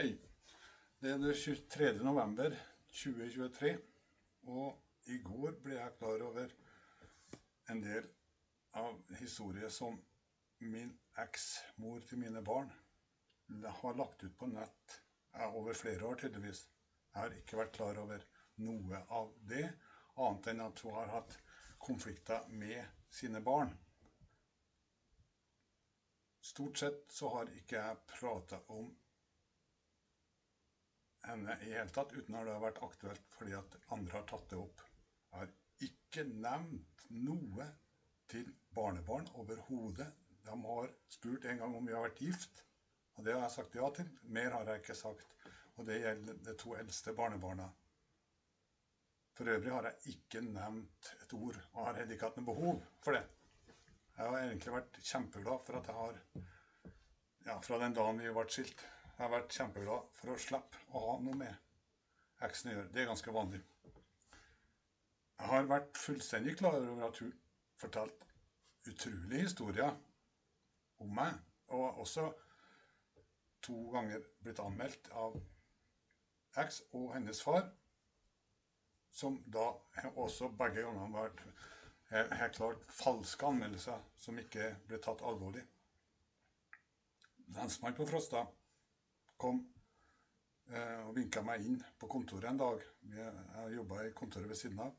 Hei. 0.00 0.14
Det 1.00 1.10
er 1.12 1.18
det 1.20 1.34
23. 1.36 1.88
november 2.00 2.54
2023, 2.88 3.72
og 4.48 5.10
i 5.12 5.18
går 5.20 5.58
ble 5.60 5.74
jeg 5.74 5.92
klar 5.98 6.22
over 6.24 6.54
en 7.74 7.82
del 7.84 8.06
av 8.80 8.96
historie 9.18 9.68
som 9.74 9.98
min 10.72 10.94
eks-mor 11.20 12.00
til 12.08 12.22
mine 12.22 12.40
barn 12.46 12.70
har 13.82 13.98
lagt 14.00 14.24
ut 14.24 14.38
på 14.40 14.48
nett 14.54 14.96
over 15.50 15.76
flere 15.76 16.08
år, 16.08 16.16
tydeligvis. 16.22 16.62
Jeg 17.12 17.20
har 17.20 17.36
ikke 17.42 17.60
vært 17.60 17.76
klar 17.76 18.00
over 18.06 18.24
noe 18.70 19.02
av 19.20 19.36
det, 19.52 19.66
annet 20.16 20.50
enn 20.54 20.64
at 20.70 20.80
hun 20.86 20.96
har 20.96 21.12
hatt 21.18 21.36
konflikter 21.90 22.48
med 22.64 23.04
sine 23.20 23.44
barn. 23.52 23.76
Stort 26.54 26.86
sett 26.86 27.04
så 27.12 27.36
har 27.36 27.52
ikke 27.60 27.84
jeg 27.84 28.02
prata 28.16 28.64
om 28.72 28.88
henne 31.26 31.56
i 31.64 31.72
hele 31.74 31.90
tatt, 31.94 32.12
uten 32.16 32.36
at 32.38 32.46
det 32.46 32.54
har 32.54 32.64
vært 32.64 32.82
aktuelt 32.86 33.36
fordi 33.36 33.56
at 33.58 33.76
andre 33.96 34.18
har 34.18 34.26
tatt 34.30 34.48
det 34.52 34.58
opp. 34.60 34.82
Jeg 35.30 35.38
har 35.40 35.52
ikke 35.86 36.24
nevnt 36.30 37.04
noe 37.26 37.66
til 38.30 38.50
barnebarn 38.76 39.28
overhodet. 39.40 40.08
De 40.46 40.56
har 40.64 40.92
spurt 41.12 41.46
en 41.50 41.60
gang 41.62 41.76
om 41.76 41.86
vi 41.86 41.94
har 41.94 42.06
vært 42.06 42.22
gift, 42.24 42.62
og 43.16 43.26
det 43.26 43.34
har 43.34 43.44
jeg 43.44 43.56
sagt 43.58 43.76
ja 43.76 43.90
til. 43.96 44.08
Mer 44.36 44.56
har 44.56 44.70
jeg 44.70 44.82
ikke 44.82 44.98
sagt. 44.98 45.34
Og 45.78 45.86
det 45.88 46.00
gjelder 46.02 46.40
de 46.44 46.54
to 46.60 46.74
eldste 46.76 47.14
barnebarna. 47.16 47.66
For 49.36 49.48
øvrig 49.48 49.72
har 49.72 49.86
jeg 49.88 50.14
ikke 50.14 50.42
nevnt 50.44 51.12
et 51.22 51.34
ord, 51.36 51.56
og 51.72 51.86
har 51.86 52.00
heller 52.00 52.16
ikke 52.16 52.28
hatt 52.28 52.40
noe 52.40 52.48
behov 52.50 52.80
for 53.04 53.16
det. 53.16 53.22
Jeg 54.16 54.26
har 54.28 54.42
egentlig 54.42 54.74
vært 54.74 54.98
kjempeglad 55.00 55.62
for 55.66 55.78
at 55.78 55.86
jeg 55.88 56.00
har 56.00 56.18
Ja, 57.46 57.54
fra 57.64 57.78
den 57.80 57.94
dagen 57.96 58.18
vi 58.20 58.32
ble 58.36 58.42
skilt 58.52 58.82
jeg 59.20 59.26
har 59.26 59.32
vært 59.34 59.52
kjempeglad 59.52 60.04
for 60.16 60.32
å 60.32 60.40
slippe 60.40 60.78
å 60.96 61.00
ha 61.04 61.14
noe 61.20 61.36
med 61.36 62.44
eksen 62.46 62.70
å 62.70 62.72
gjøre. 62.72 62.88
Det 62.88 63.00
er 63.02 63.08
ganske 63.10 63.32
vanlig. 63.36 63.58
Jeg 64.32 65.48
har 65.50 65.66
vært 65.68 65.98
fullstendig 66.00 66.54
klar 66.56 66.78
over 66.80 67.02
at 67.04 67.18
hun 67.20 67.34
fortalte 67.82 68.28
utrolige 68.88 69.42
historier 69.42 69.90
om 71.04 71.12
meg, 71.18 71.34
og 71.68 71.98
også 72.00 72.30
to 73.60 73.76
ganger 73.92 74.24
blitt 74.40 74.62
anmeldt 74.64 75.10
av 75.12 75.36
eks 76.62 76.80
og 76.96 77.10
hennes 77.12 77.42
far, 77.44 77.66
som 79.12 79.36
da 79.44 79.66
også 80.14 80.48
begge 80.62 80.86
ganger 80.86 81.02
har 81.02 81.12
vært 81.18 81.44
helt 82.40 82.56
klart 82.56 82.88
falske 83.02 83.52
anmeldelser 83.52 84.00
som 84.24 84.40
ikke 84.40 84.70
ble 84.88 85.00
tatt 85.04 85.20
alvorlig. 85.28 85.66
Lensmann 87.52 87.98
på 88.00 88.08
Frosta 88.08 88.46
kom 89.40 89.60
eh, 90.70 91.00
og 91.06 91.14
vinka 91.16 91.42
meg 91.46 91.64
inn 91.66 91.78
på 91.98 92.08
kontoret 92.10 92.50
en 92.50 92.60
dag. 92.60 92.82
Jeg 93.14 93.76
jobba 93.76 94.04
i 94.04 94.12
kontoret 94.16 94.50
ved 94.50 94.60
siden 94.60 94.82
av. 94.84 94.92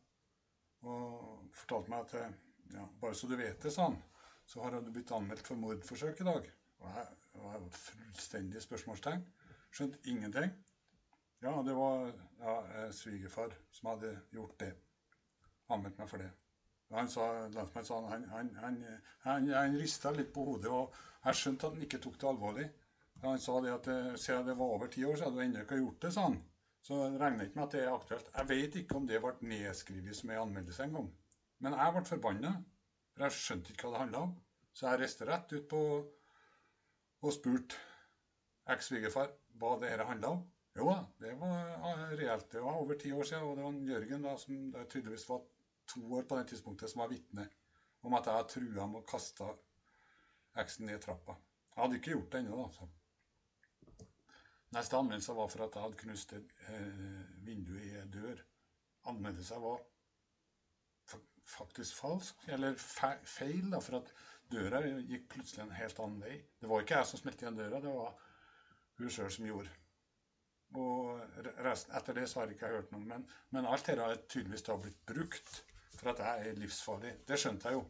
Og 0.89 1.52
fortalte 1.53 1.94
meg 1.94 2.08
at 2.08 2.17
eh, 2.22 2.39
ja, 2.78 2.88
bare 3.02 3.17
så 3.17 3.30
du 3.30 3.38
vet 3.38 3.62
det, 3.62 3.73
sa 3.73 3.89
han, 3.89 4.00
så 4.47 4.64
har 4.64 4.80
du 4.80 4.92
blitt 4.92 5.14
anmeldt 5.16 5.47
for 5.47 5.62
mordforsøk 5.62 6.23
i 6.23 6.28
dag. 6.28 6.50
Og 6.81 6.97
jeg, 6.97 7.17
var 7.31 7.62
fullstendig 7.72 8.62
spørsmålstegn. 8.64 9.22
Skjønte 9.72 10.02
ingenting. 10.12 10.52
Ja, 11.42 11.53
det 11.66 11.75
var 11.78 12.09
ja, 12.42 12.56
eh, 12.75 12.89
svigerfar 12.94 13.53
som 13.72 13.94
hadde 13.94 14.16
gjort 14.34 14.58
det. 14.59 14.73
Anmeldt 15.72 16.02
meg 16.02 16.09
for 16.12 16.22
det. 16.22 16.31
Han 16.92 17.08
sa, 17.08 17.25
han, 17.47 18.25
han, 18.34 18.50
han, 19.23 19.47
han 19.53 19.78
rista 19.80 20.12
litt 20.12 20.34
på 20.36 20.44
hodet, 20.44 20.67
og 20.67 20.97
jeg 21.23 21.39
skjønte 21.39 21.69
at 21.69 21.78
han 21.78 21.86
ikke 21.86 22.02
tok 22.03 22.17
det 22.19 22.28
alvorlig. 22.28 22.66
Han 23.22 23.39
sa 23.39 23.59
det 23.61 23.73
at 23.73 23.88
eh, 23.91 24.14
siden 24.17 24.47
det 24.47 24.58
var 24.58 24.75
over 24.75 24.89
ti 24.89 25.03
år 25.05 25.19
siden 25.19 25.36
du 25.36 25.44
ennå 25.44 25.66
ikke 25.66 25.77
gjort 25.81 26.05
det, 26.05 26.14
sa 26.16 26.27
han. 26.30 26.39
Så 26.81 26.97
regner 27.22 27.45
ikke 27.45 27.59
med 27.59 27.67
at 27.67 27.75
det 27.75 27.81
er 27.83 27.94
aktuelt. 27.94 28.30
Jeg 28.38 28.50
vet 28.50 28.78
ikke 28.80 28.97
om 28.97 29.05
det 29.09 29.19
ble 29.22 29.33
nedskrevet 29.52 30.17
som 30.17 30.31
en 30.31 30.41
anmeldelse 30.47 30.88
en 30.88 30.95
gang. 30.97 31.11
Men 31.61 31.78
jeg 31.78 31.94
ble 31.95 32.01
forbanna, 32.09 32.53
for 33.13 33.28
jeg 33.28 33.38
skjønte 33.38 33.73
ikke 33.73 33.85
hva 33.85 33.94
det 33.94 34.01
handla 34.01 34.23
om. 34.25 34.34
Så 34.73 34.88
jeg 34.88 35.01
reiste 35.01 35.28
rett 35.29 35.53
ut 35.53 35.68
på 35.69 35.81
og 37.22 37.35
spurte 37.35 37.78
eks-svigerfar 38.73 39.29
hva 39.62 39.75
det 39.78 39.91
dette 39.91 40.07
handla 40.09 40.34
om. 40.38 40.41
Jo 40.79 40.88
da, 40.88 41.01
det 41.22 41.35
var 41.38 42.16
reelt. 42.18 42.47
Det 42.51 42.63
var 42.63 42.79
over 42.81 42.97
ti 42.97 43.12
år 43.13 43.28
siden, 43.28 43.45
og 43.45 43.57
det 43.59 43.66
var 43.68 43.91
Jørgen 43.91 44.25
da, 44.25 44.38
som 44.40 44.62
tydeligvis 44.90 45.28
var 45.29 45.44
to 45.94 46.01
år 46.18 46.25
på 46.25 46.40
det 46.40 46.47
tidspunktet, 46.50 46.90
som 46.90 47.03
var 47.03 47.12
vitne 47.12 47.45
om 48.01 48.16
at 48.18 48.25
jeg 48.25 48.40
hadde 48.40 48.53
trua 48.56 48.88
med 48.88 49.03
å 49.03 49.09
kaste 49.12 49.51
eksen 50.62 50.88
ned 50.90 51.03
trappa. 51.03 51.35
Jeg 51.75 51.84
hadde 51.84 52.00
ikke 52.00 52.16
gjort 52.16 52.31
det 52.34 52.41
ennå, 52.41 52.63
da. 52.63 52.72
Så. 52.79 52.90
Neste 54.71 54.97
anmeldelse 54.97 55.35
var 55.35 55.49
for 55.51 55.65
at 55.65 55.75
jeg 55.75 55.83
hadde 55.83 55.99
knust 55.99 56.33
et 56.37 56.51
eh, 56.71 56.91
vindu 57.45 57.73
i 57.75 57.89
en 57.99 58.11
dør. 58.11 58.43
Anmeldelsen 59.11 59.61
var 59.63 59.81
faktisk 61.51 61.95
falsk, 61.97 62.43
eller 62.47 62.77
feil, 62.77 63.71
da, 63.71 63.81
for 63.83 63.99
at 63.99 64.11
døra 64.51 64.81
gikk 64.85 65.27
plutselig 65.33 65.65
en 65.65 65.75
helt 65.75 65.99
annen 65.99 66.23
vei. 66.23 66.37
Det 66.61 66.69
var 66.69 66.83
ikke 66.83 66.99
jeg 67.01 67.09
som 67.09 67.19
smelte 67.19 67.45
igjen 67.45 67.59
døra, 67.59 67.81
det 67.83 67.93
var 67.95 68.13
hun 68.99 69.11
sjøl 69.11 69.31
som 69.35 69.47
gjorde. 69.49 69.77
Og 70.79 71.19
resten, 71.65 71.95
etter 71.97 72.15
det 72.15 72.29
så 72.29 72.39
har 72.39 72.47
jeg 72.47 72.55
ikke 72.55 72.71
hørt 72.71 72.93
noe. 72.95 73.03
Men, 73.03 73.25
men 73.51 73.67
alt 73.67 73.89
dette 73.89 74.05
har 74.07 74.23
tydeligvis 74.31 74.63
da 74.69 74.77
blitt 74.79 75.01
brukt 75.09 75.57
for 75.97 76.13
at 76.13 76.23
jeg 76.23 76.51
er 76.53 76.61
livsfarlig. 76.61 77.17
Det 77.27 77.39
skjønte 77.41 77.67
jeg 77.67 77.81
jo. 77.81 77.88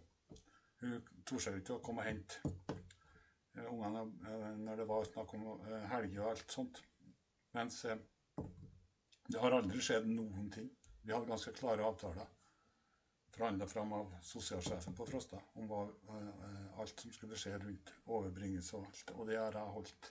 Hun 0.81 0.97
torde 1.29 1.59
ikke 1.59 1.77
å 1.77 1.83
komme 1.85 2.01
og 2.01 2.09
hente 2.09 2.70
ungene 3.69 4.03
eh, 4.31 4.49
når 4.65 4.81
det 4.81 4.87
var 4.89 5.07
snakk 5.09 5.33
om 5.37 5.47
eh, 5.53 5.87
helger 5.93 6.23
og 6.25 6.29
alt 6.33 6.57
sånt. 6.57 6.81
Mens 7.57 7.81
det 7.85 9.39
har 9.41 9.57
aldri 9.57 9.81
skjedd 9.83 10.07
noen 10.09 10.49
ting. 10.53 10.69
Vi 11.03 11.13
hadde 11.13 11.29
ganske 11.29 11.53
klare 11.57 11.85
avtaler 11.87 12.29
forhandla 13.31 13.67
fram 13.67 13.93
av 13.93 14.15
sosialsjefen 14.21 14.95
på 14.95 15.05
Frosta 15.07 15.39
om 15.59 15.67
hva, 15.69 15.81
alt 16.83 16.99
som 16.99 17.13
skulle 17.15 17.37
skje 17.39 17.53
rundt 17.63 17.93
overbringelse 18.05 18.75
og 18.77 18.87
alt. 18.89 19.13
Og 19.15 19.29
det 19.29 19.37
har 19.39 19.55
jeg 19.55 19.75
holdt. 19.75 20.09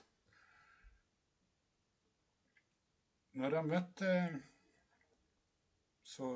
Når 3.41 3.55
jeg 3.57 3.69
møtte 3.71 4.15
så 6.11 6.27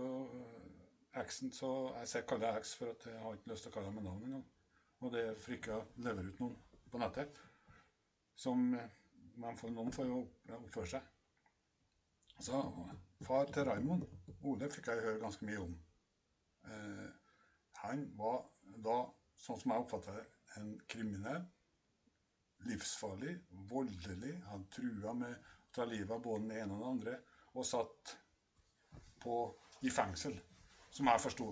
eksen 1.20 1.52
så 1.52 1.70
Jeg 2.14 2.24
kaller 2.28 2.54
jeg 2.54 2.62
eks 2.62 2.76
for 2.80 2.92
at 2.94 3.08
jeg 3.10 3.20
har 3.24 3.36
ikke 3.36 3.52
lyst 3.52 3.66
til 3.66 3.72
å 3.72 3.76
kalle 3.76 3.90
ham 3.92 3.98
med 4.00 4.08
navn 4.08 4.24
engang. 4.30 4.46
Og 5.04 5.12
det 5.12 5.26
er 5.26 5.56
jeg 5.56 5.82
lever 6.06 6.30
ut 6.30 6.40
noen 6.44 6.56
på 6.96 7.02
nettet. 7.04 7.42
Som 8.36 8.72
man 9.42 9.58
får, 9.60 9.74
noen 9.76 9.92
får 9.96 10.08
jo 10.08 10.22
oppføre 10.56 10.92
seg. 10.96 11.12
Så 12.40 12.62
far 13.24 13.52
til 13.52 13.68
Raymond, 13.68 14.06
Ole, 14.48 14.70
fikk 14.72 14.90
jeg 14.92 15.04
høre 15.04 15.22
ganske 15.22 15.48
mye 15.48 15.62
om. 15.64 15.76
Eh, 16.68 17.06
han 17.82 18.06
var 18.20 18.42
da, 18.86 18.98
sånn 19.40 19.60
som 19.62 19.74
jeg 19.74 19.86
oppfatta 19.86 20.16
det, 20.18 20.26
en 20.60 20.74
kriminell. 20.92 21.44
Livsfarlig, 22.66 23.36
voldelig. 23.70 24.34
Han 24.50 24.68
trua 24.74 25.14
med 25.20 25.36
å 25.36 25.72
ta 25.76 25.88
livet 25.88 26.16
av 26.16 26.24
både 26.24 26.48
den 26.48 26.58
ene 26.58 26.76
og 26.76 26.82
den 26.82 26.92
andre. 26.94 27.18
Og 27.56 27.68
satt 27.68 28.16
på, 29.24 29.40
i 29.84 29.92
fengsel, 29.92 30.36
som 30.96 31.12
jeg 31.12 31.24
forsto. 31.28 31.50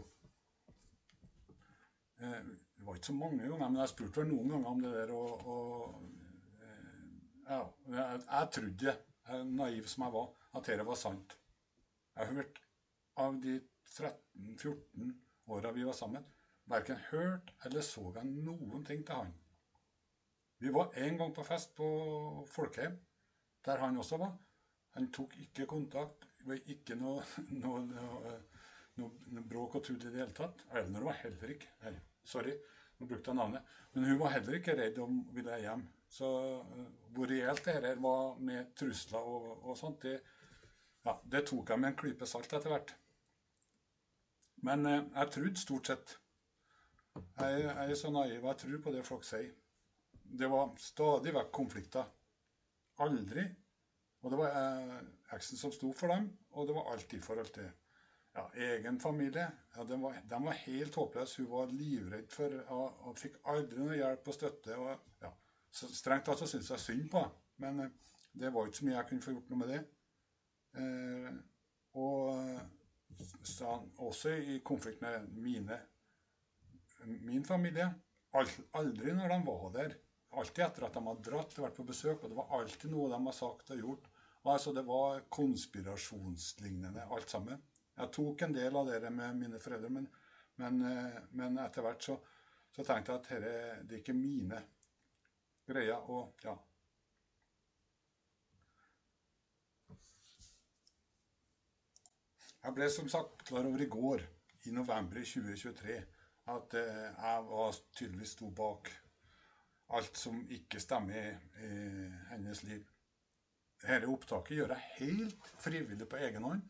Eh, 2.24 2.40
det 2.84 2.90
var 2.90 2.98
ikke 3.00 3.08
så 3.08 3.14
mange 3.16 3.38
ganger, 3.48 3.70
men 3.70 3.80
jeg 3.80 3.90
spurte 3.94 4.20
vel 4.20 4.26
noen 4.28 4.50
ganger 4.52 4.70
om 4.74 4.82
det 4.84 4.90
der. 4.92 5.12
Og, 5.16 5.46
og 5.48 6.66
eh, 6.68 6.98
ja, 7.48 7.60
jeg, 7.94 8.18
jeg 8.26 8.50
trodde, 8.58 8.96
naiv 9.54 9.88
som 9.88 10.04
jeg 10.04 10.14
var, 10.18 10.28
at 10.60 10.68
dette 10.68 10.86
var 10.90 11.00
sant. 11.00 11.38
Jeg 12.18 12.28
har 12.28 12.42
hørt 12.42 12.60
av 13.24 13.40
de 13.46 13.56
13-14 13.94 15.16
åra 15.56 15.72
vi 15.72 15.88
var 15.88 15.96
sammen, 15.96 16.28
verken 16.76 17.00
hørt 17.08 17.56
eller 17.64 17.88
så 17.88 18.10
jeg 18.18 18.36
noen 18.36 18.84
ting 18.84 19.08
til 19.08 19.22
han. 19.22 19.34
Vi 20.60 20.76
var 20.76 20.92
en 21.08 21.24
gang 21.24 21.32
på 21.40 21.48
fest 21.48 21.72
på 21.80 21.88
Folkheim, 22.52 23.00
der 23.64 23.80
han 23.80 24.04
også 24.04 24.20
var. 24.20 24.36
Han 25.00 25.08
tok 25.16 25.40
ikke 25.40 25.72
kontakt. 25.72 26.28
Det 26.36 26.52
var 26.52 26.68
ikke 26.76 27.00
noe, 27.00 27.24
noe, 27.64 27.86
noe, 27.88 28.38
noe 29.00 29.52
bråk 29.56 29.80
og 29.80 29.88
tull 29.88 30.02
i 30.02 30.10
det 30.10 30.18
hele 30.20 30.36
tatt. 30.36 30.68
Eleanor 30.74 31.14
var 31.14 31.24
heller 31.24 31.56
ikke 31.56 31.78
her. 31.88 32.04
Sorry, 32.24 32.54
nå 33.00 33.08
brukte 33.08 33.32
jeg 33.32 33.40
navnet. 33.40 33.74
Men 33.94 34.08
hun 34.10 34.20
var 34.22 34.34
heller 34.36 34.58
ikke 34.58 34.76
redd 34.78 35.00
om 35.04 35.22
ville 35.36 35.60
hjem. 35.62 35.84
Så 36.14 36.30
uh, 36.64 36.84
hvor 37.16 37.30
reelt 37.30 37.66
det 37.66 37.96
var 38.02 38.38
med 38.40 38.74
trusler 38.78 39.30
og, 39.36 39.48
og 39.64 39.78
sånt, 39.78 40.06
det, 40.06 40.20
ja, 41.06 41.16
det, 41.24 41.46
tok 41.50 41.74
jeg 41.74 41.82
med 41.82 41.92
en 41.92 42.00
klype 42.00 42.30
salt 42.30 42.54
etter 42.54 42.74
hvert. 42.74 42.94
Men 44.68 44.86
uh, 44.88 45.00
jeg 45.02 45.34
trodde 45.36 45.62
stort 45.62 45.92
sett. 45.92 46.16
Jeg, 47.14 47.60
jeg, 47.66 47.90
er 47.90 47.98
så 48.00 48.10
naiv, 48.14 48.40
jeg 48.42 48.62
tror 48.64 48.80
på 48.86 48.96
det 48.96 49.06
folk 49.06 49.28
sier. 49.28 49.52
Det 50.24 50.50
var 50.50 50.72
stadig 50.82 51.34
vekk 51.36 51.52
konflikter. 51.54 52.08
Aldri. 53.04 53.46
Og 54.24 54.32
det 54.32 54.40
var 54.40 54.56
uh, 54.56 55.00
eksen 55.36 55.60
som 55.60 55.74
sto 55.76 55.92
for 55.98 56.14
dem, 56.14 56.30
og 56.56 56.70
det 56.70 56.78
var 56.78 56.94
alltid 56.94 57.26
forhold 57.26 57.52
til 57.54 57.68
ja, 58.34 58.46
egen 58.56 59.00
familie. 59.00 59.48
Ja, 59.76 59.84
den, 59.84 60.02
var, 60.02 60.18
den 60.30 60.46
var, 60.46 60.60
helt 60.66 60.96
håpløs. 60.96 61.36
Hun 61.36 61.50
var 61.52 61.74
livredd 61.74 62.30
for 62.34 62.56
og, 62.74 63.02
og 63.08 63.18
fikk 63.20 63.40
aldri 63.54 63.82
noe 63.82 63.98
hjelp 63.98 64.30
og 64.30 64.38
støtte. 64.38 64.78
Og, 64.78 65.10
ja. 65.24 65.32
så 65.72 65.90
strengt 65.94 66.28
tatt 66.30 66.42
så 66.42 66.50
syntes 66.50 66.72
jeg 66.76 66.86
synd 66.88 67.10
på 67.14 67.24
henne. 67.24 67.40
Men 67.64 67.84
eh, 67.86 68.14
Det 68.34 68.50
var 68.54 68.66
ikke 68.66 68.80
så 68.80 68.86
mye 68.88 68.96
jeg 68.98 69.10
kunne 69.10 69.26
få 69.28 69.36
gjort 69.36 69.52
noe 69.52 69.62
med 69.62 69.74
det. 69.74 69.82
Eh, 70.82 71.34
og 72.02 73.44
så, 73.46 73.76
også 74.02 74.34
i 74.42 74.56
konflikt 74.66 75.04
med 75.06 75.28
mine, 75.38 75.78
min 77.06 77.46
familie. 77.46 77.92
Aldri 78.34 79.14
når 79.14 79.30
de 79.30 79.40
var 79.46 79.70
der. 79.76 79.94
Alltid 80.34 80.64
etter 80.66 80.88
at 80.88 80.96
de 80.98 81.04
hadde 81.06 81.26
dratt 81.28 81.60
og 81.60 81.68
vært 81.68 81.78
på 81.78 81.86
besøk. 81.86 82.24
Og 82.24 82.32
det 82.32 82.40
var 82.40 82.58
alltid 82.58 82.90
noe 82.90 83.12
de 83.12 83.20
hadde 83.20 83.36
sagt 83.38 83.70
og 83.76 83.86
gjort. 83.86 84.10
Altså, 84.44 84.74
Det 84.74 84.84
var 84.88 85.22
konspirasjonslignende 85.30 87.06
alt 87.14 87.30
sammen. 87.30 87.62
Jeg 87.98 88.12
tok 88.18 88.42
en 88.42 88.54
del 88.56 88.76
av 88.80 88.90
det 88.90 89.10
med 89.14 89.38
mine 89.38 89.60
foreldre, 89.62 89.90
men, 89.94 90.08
men, 90.62 90.84
eh, 90.90 91.18
men 91.40 91.60
etter 91.62 91.86
hvert 91.86 92.06
så, 92.06 92.18
så, 92.74 92.84
tenkte 92.84 93.14
jeg 93.14 93.20
at 93.20 93.30
dette, 93.30 93.82
det 93.88 93.98
er 93.98 94.02
ikke 94.02 94.18
mine 94.18 94.62
greier. 95.70 96.10
Og 96.10 96.46
ja, 96.46 96.56
Jeg 102.64 102.72
ble 102.78 102.86
som 102.88 103.10
sagt 103.12 103.42
klar 103.50 103.66
over 103.68 103.82
i 103.84 103.90
går, 103.92 104.22
i 104.70 104.72
november 104.72 105.20
2023, 105.20 105.96
at 106.54 106.76
eh, 106.80 107.08
jeg 107.12 107.48
var 107.50 107.80
tydeligvis 107.98 108.38
sto 108.38 108.48
bak 108.56 108.88
alt 109.98 110.18
som 110.18 110.38
ikke 110.50 110.80
stemmer 110.80 111.34
i 111.60 111.72
hennes 112.30 112.62
liv. 112.64 112.86
Dette 113.84 114.08
opptaket 114.08 114.56
gjør 114.62 114.72
jeg 114.78 114.88
helt 115.02 115.50
frivillig 115.60 116.08
på 116.08 116.22
egen 116.24 116.48
hånd. 116.48 116.64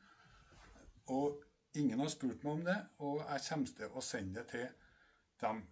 Og 1.11 1.43
ingen 1.75 1.99
har 1.99 2.11
spurt 2.11 2.43
meg 2.45 2.53
om 2.53 2.65
det, 2.67 2.77
og 3.03 3.21
jeg 3.23 3.45
kommer 3.49 3.77
til 3.77 3.97
å 3.97 4.03
sende 4.05 4.43
det 4.43 4.47
til 4.51 4.67
dem 5.43 5.63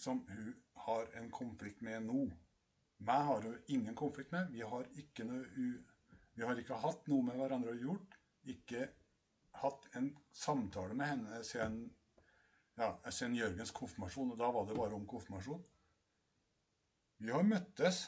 som 0.00 0.22
hun 0.28 0.54
har 0.86 1.08
en 1.20 1.30
konflikt 1.32 1.82
med 1.86 2.06
nå. 2.08 2.24
Meg 3.06 3.28
har 3.28 3.44
hun 3.44 3.58
ingen 3.72 3.94
konflikt 3.94 4.32
med. 4.32 4.50
Vi 4.52 4.64
har 4.64 4.88
ikke, 4.98 5.24
noe, 5.28 5.44
vi 6.34 6.44
har 6.44 6.58
ikke 6.60 6.80
hatt 6.82 7.08
noe 7.12 7.26
med 7.28 7.38
hverandre 7.38 7.74
å 7.74 7.80
gjort. 7.80 8.16
Ikke 8.46 8.88
hatt 9.62 9.88
en 9.96 10.10
samtale 10.32 10.96
med 10.96 11.10
henne 11.12 11.40
siden, 11.44 11.80
ja, 12.76 12.92
siden 13.08 13.36
Jørgens 13.38 13.72
konfirmasjon, 13.76 14.34
og 14.34 14.40
da 14.40 14.50
var 14.52 14.68
det 14.68 14.76
bare 14.76 14.96
om 14.96 15.06
konfirmasjon. 15.08 15.62
Vi 17.24 17.32
har 17.32 17.46
møttes 17.46 18.06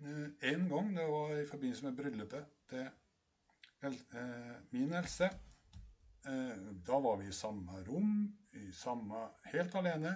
én 0.00 0.62
eh, 0.64 0.68
gang. 0.70 0.94
Det 0.96 1.08
var 1.08 1.34
i 1.36 1.48
forbindelse 1.48 1.84
med 1.84 1.98
bryllupet 1.98 2.52
til 2.70 2.86
min 4.70 4.92
eldste. 4.92 5.30
Eh, 6.26 6.56
da 6.86 6.98
var 7.00 7.16
vi 7.16 7.28
i 7.28 7.32
samme 7.32 7.82
rom, 7.84 8.38
i 8.52 8.72
samme, 8.72 9.28
helt 9.44 9.74
alene. 9.74 10.14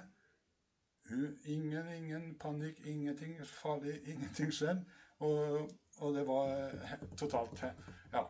Ingen, 1.44 1.92
ingen 1.92 2.34
panikk, 2.40 2.80
ingenting 2.86 3.36
farlig, 3.44 4.00
ingenting 4.12 4.52
skjedde. 4.52 4.84
Og, 5.18 5.70
og 5.98 6.14
det 6.14 6.24
var 6.28 6.72
totalt 7.16 7.64
Ja. 8.12 8.24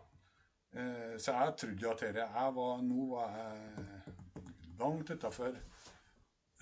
Eh, 0.73 1.15
så 1.19 1.33
jeg 1.33 1.55
trodde 1.59 1.83
jo 1.83 1.91
at 1.91 2.01
dette 2.01 2.25
jeg 2.25 2.55
var, 2.55 2.83
Nå 2.83 3.07
var 3.13 3.37
jeg 3.37 4.15
langt 4.79 5.11
utafor 5.11 5.55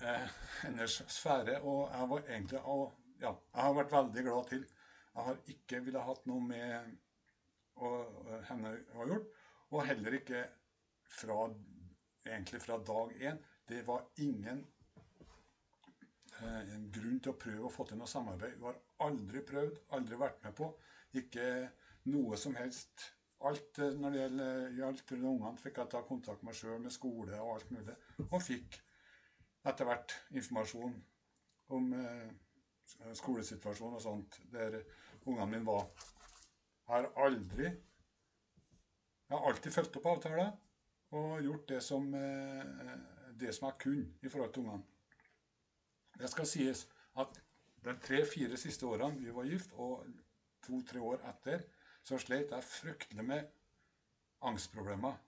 eh, 0.01 0.29
hennes 0.61 1.01
sfære. 1.07 1.61
Og 1.61 1.89
jeg 1.93 2.09
var 2.09 2.29
egentlig 2.29 2.61
Ja, 3.21 3.33
jeg 3.33 3.63
har 3.63 3.73
vært 3.73 3.91
veldig 3.91 4.23
glad 4.23 4.49
til. 4.49 4.65
Jeg 5.15 5.23
har 5.23 5.37
ikke 5.47 5.83
ville 5.85 6.01
hatt 6.05 6.25
noe 6.29 6.41
med 6.45 6.97
og, 7.83 8.23
henne 8.49 8.73
har 8.93 9.11
gjort. 9.11 9.27
Og 9.75 9.83
heller 9.87 10.17
ikke 10.19 10.45
fra, 11.17 11.49
egentlig 12.25 12.61
fra 12.63 12.79
dag 12.87 13.13
én. 13.31 13.41
Det 13.67 13.81
var 13.87 14.05
ingen 14.23 14.63
eh, 16.39 16.73
grunn 16.93 17.19
til 17.19 17.33
å 17.33 17.39
prøve 17.41 17.67
å 17.67 17.73
få 17.73 17.87
til 17.89 17.99
noe 17.99 18.09
samarbeid. 18.11 18.55
Hun 18.57 18.69
har 18.69 18.79
aldri 19.09 19.43
prøvd, 19.51 19.83
aldri 19.97 20.19
vært 20.23 20.41
med 20.47 20.55
på. 20.57 20.71
Ikke 21.19 21.45
noe 22.07 22.39
som 22.39 22.55
helst 22.55 23.11
Alt 23.45 23.77
eh, 23.79 23.93
når 23.93 24.15
det 24.15 24.95
til 25.05 25.21
ungene, 25.21 25.57
fikk 25.61 25.77
jeg 25.77 25.91
ta 25.93 26.01
kontakt 26.05 26.43
med 26.43 26.57
sjøl, 26.57 26.79
med 26.81 26.93
skole 26.93 27.37
og 27.37 27.53
alt 27.53 27.71
mulig. 27.75 27.93
Og 28.31 28.41
fikk 28.41 28.79
etter 29.67 29.85
hvert 29.85 30.15
informasjon 30.33 30.95
om 31.77 31.91
eh, 31.93 32.31
skolesituasjonen 33.19 33.99
og 33.99 34.01
sånt, 34.01 34.39
der 34.53 34.79
ungene 35.25 35.49
mine 35.51 35.67
var. 35.67 35.85
Har 36.87 37.09
aldri 37.19 37.65
Jeg 37.67 39.35
har 39.35 39.49
alltid 39.49 39.73
fulgt 39.75 39.97
opp 39.99 40.05
avtaler 40.13 40.53
og 41.17 41.41
gjort 41.43 41.69
det 41.69 41.81
som, 41.83 42.13
eh, 42.15 42.93
det 43.35 43.53
som 43.55 43.67
jeg 43.67 43.79
kunne 43.79 44.13
i 44.23 44.29
forhold 44.29 44.53
til 44.53 44.63
ungene. 44.63 44.83
Det 46.19 46.29
skal 46.29 46.47
sies 46.47 46.87
at 47.15 47.39
de 47.83 47.93
tre-fire 48.03 48.57
siste 48.57 48.85
årene 48.87 49.19
vi 49.19 49.33
var 49.35 49.47
gift, 49.47 49.73
og 49.73 50.07
to-tre 50.63 50.99
år 50.99 51.23
etter, 51.29 51.63
så 52.03 52.17
slet 52.19 52.51
jeg 52.51 52.63
fryktelig 52.63 53.25
med 53.25 53.43
angstproblemer. 54.41 55.19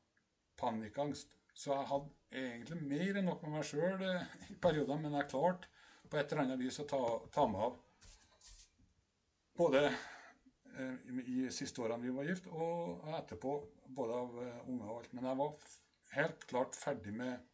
Panikkangst. 0.57 1.35
Så 1.53 1.73
jeg 1.73 1.87
hadde 1.87 2.09
egentlig 2.31 2.83
mer 2.83 3.19
enn 3.19 3.25
nok 3.27 3.43
med 3.43 3.57
meg 3.57 3.67
sjøl 3.67 4.03
eh, 4.03 4.37
i 4.49 4.55
perioder, 4.55 4.99
men 4.99 5.15
jeg 5.19 5.29
klarte 5.31 5.67
på 6.09 6.17
et 6.17 6.31
eller 6.31 6.43
annet 6.45 6.59
vis 6.59 6.79
å 6.79 6.87
ta, 6.87 7.01
ta 7.33 7.45
meg 7.47 7.67
av 7.67 7.77
både 9.59 9.89
i 11.25 11.49
siste 11.51 11.81
årene 11.81 12.03
vi 12.03 12.15
var 12.15 12.27
gift, 12.29 12.47
og 12.51 13.05
etterpå, 13.17 13.53
både 13.97 14.17
av 14.23 14.35
uh, 14.39 14.67
unger 14.69 14.89
og 14.89 14.97
alt. 14.99 15.13
Men 15.17 15.29
jeg 15.29 15.39
var 15.41 15.69
helt 16.15 16.45
klart 16.49 16.77
ferdig 16.79 17.13
med 17.15 17.47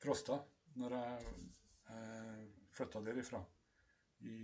Frosta 0.00 0.38
når 0.80 0.94
jeg 0.96 1.32
eh, 1.92 2.44
flytta 2.72 3.02
derifra. 3.04 3.40
I 4.20 4.36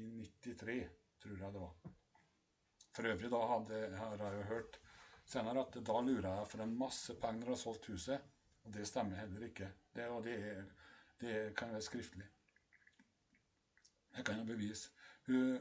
93, 0.42 0.76
tror 1.22 1.38
jeg 1.40 1.54
det 1.54 1.62
var. 1.62 1.94
For 2.96 3.08
øvrig 3.10 3.30
da 3.32 3.40
hadde, 3.52 3.80
har 3.96 4.22
jeg 4.22 4.38
jo 4.38 4.46
hørt 4.50 4.78
senere 5.28 5.64
at 5.66 5.78
da 5.86 6.00
lurer 6.00 6.28
jeg 6.28 6.48
for 6.50 6.64
en 6.64 6.74
masse 6.80 7.16
penger 7.22 7.50
jeg 7.50 7.54
har 7.54 7.60
solgt 7.62 7.88
huset. 7.92 8.32
Og 8.64 8.74
det 8.74 8.86
stemmer 8.88 9.20
heller 9.22 9.46
ikke. 9.46 9.70
Det, 9.94 10.08
og 10.10 10.24
det, 10.24 10.36
det 11.20 11.36
kan 11.56 11.72
være 11.72 11.86
skriftlig. 11.86 12.26
Det 14.16 14.24
kan 14.26 14.40
jeg 14.40 14.48
bevise. 14.48 14.90
Hun, 15.26 15.58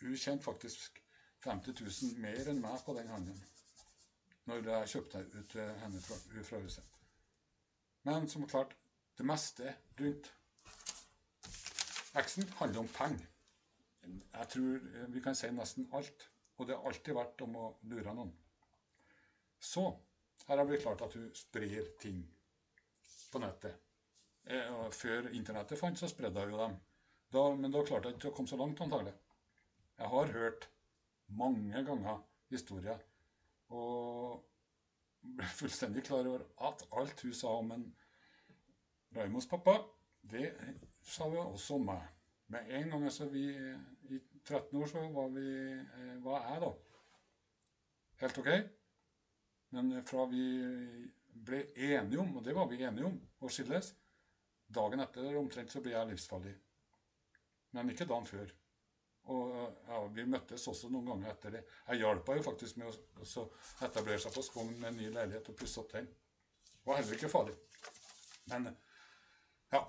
hun 0.00 0.16
kjente 0.16 0.44
faktisk 0.44 1.02
50 1.44 1.80
000 1.80 2.20
mer 2.24 2.50
enn 2.52 2.62
meg 2.62 2.84
på 2.84 2.94
den 2.98 3.08
handelen. 3.08 3.46
Når 4.50 4.68
jeg 4.68 4.92
kjøpte 4.94 5.24
ut 5.34 5.56
henne 5.82 6.00
fra, 6.04 6.20
fra 6.42 6.60
huset. 6.64 7.00
Men 8.08 8.28
som 8.28 8.46
klart, 8.48 8.72
det 9.18 9.26
meste 9.28 9.74
rundt 10.00 10.32
eksen 12.20 12.48
handler 12.58 12.82
om 12.82 12.88
penger 12.96 13.28
jeg 14.08 14.48
tror 14.54 14.76
eh, 14.76 15.08
vi 15.14 15.22
kan 15.24 15.36
si 15.36 15.50
nesten 15.54 15.88
alt. 15.96 16.28
Og 16.60 16.68
det 16.68 16.76
har 16.76 16.90
alltid 16.90 17.16
vært 17.16 17.42
om 17.46 17.56
å 17.56 17.66
lure 17.88 18.14
noen. 18.16 18.32
Så 19.60 19.86
her 20.48 20.60
har 20.60 20.66
vi 20.68 20.80
klart 20.82 21.04
at 21.06 21.14
hun 21.16 21.30
sprer 21.36 21.94
ting 22.00 22.20
på 23.32 23.40
nettet. 23.40 23.78
Eh, 24.44 24.90
før 24.92 25.30
internettet 25.36 25.80
fant, 25.80 25.98
så 25.98 26.08
spredde 26.10 26.44
hun 26.44 26.58
dem. 26.58 26.76
Da, 27.32 27.46
men 27.56 27.72
da 27.72 27.84
klarte 27.86 28.10
jeg 28.10 28.18
ikke 28.18 28.32
å 28.32 28.36
komme 28.36 28.50
så 28.50 28.58
langt, 28.60 28.80
antagelig. 28.82 29.14
Jeg 30.00 30.12
har 30.12 30.32
hørt 30.36 30.68
mange 31.36 31.84
ganger 31.86 32.22
historier 32.50 33.00
og 33.70 34.40
ble 35.20 35.48
fullstendig 35.54 36.04
klar 36.06 36.26
over 36.26 36.44
at 36.68 36.86
alt 36.98 37.22
hun 37.26 37.36
sa 37.36 37.52
om 37.60 37.74
en 37.76 37.86
Raimonds 39.16 39.48
pappa, 39.50 39.74
det 40.22 40.52
sa 41.02 41.26
hun 41.26 41.38
også 41.42 41.76
om 41.80 41.88
meg. 41.90 42.02
Med 42.50 42.70
en 42.78 42.92
gang 42.92 43.04
altså 43.04 43.26
vi 43.30 43.48
I 44.10 44.18
13 44.44 44.78
år 44.78 44.86
så 44.90 45.02
var 45.14 45.32
vi 45.34 45.46
hva 46.22 46.38
var 46.38 46.46
jeg, 46.50 46.60
da. 46.62 46.70
Helt 48.22 48.38
OK. 48.38 48.50
Men 49.74 49.92
fra 50.06 50.26
vi 50.30 50.44
ble 51.30 51.60
enige 51.74 52.20
om, 52.22 52.36
og 52.36 52.44
det 52.44 52.54
var 52.54 52.66
vi 52.70 52.82
enige 52.82 53.06
om, 53.06 53.18
å 53.40 53.50
skilles 53.50 53.92
Dagen 54.70 55.02
etter 55.02 55.34
omtrent 55.34 55.72
så 55.72 55.80
ble 55.82 55.96
jeg 55.96 56.06
livsfarlig. 56.12 56.52
Men 57.74 57.90
ikke 57.90 58.06
dagen 58.06 58.26
før. 58.28 58.52
Og 59.30 59.54
ja, 59.86 59.98
Vi 60.14 60.26
møttes 60.26 60.66
også 60.70 60.90
noen 60.90 61.10
ganger 61.12 61.32
etter 61.32 61.54
det. 61.54 61.64
Jeg 61.88 62.02
hjalp 62.02 62.30
jo 62.34 62.44
faktisk 62.46 62.78
med 62.80 62.90
å 62.90 63.46
etablere 63.86 64.18
seg 64.22 64.34
på 64.34 64.44
Skogn 64.46 64.72
med 64.76 64.92
en 64.92 65.00
ny 65.00 65.10
leilighet 65.14 65.50
og 65.52 65.58
pusse 65.60 65.80
opp 65.82 65.92
den. 65.94 66.08
Var 66.86 67.00
heller 67.00 67.18
ikke 67.18 67.30
farlig. 67.30 67.54
Men 68.50 68.70
ja. 69.70 69.84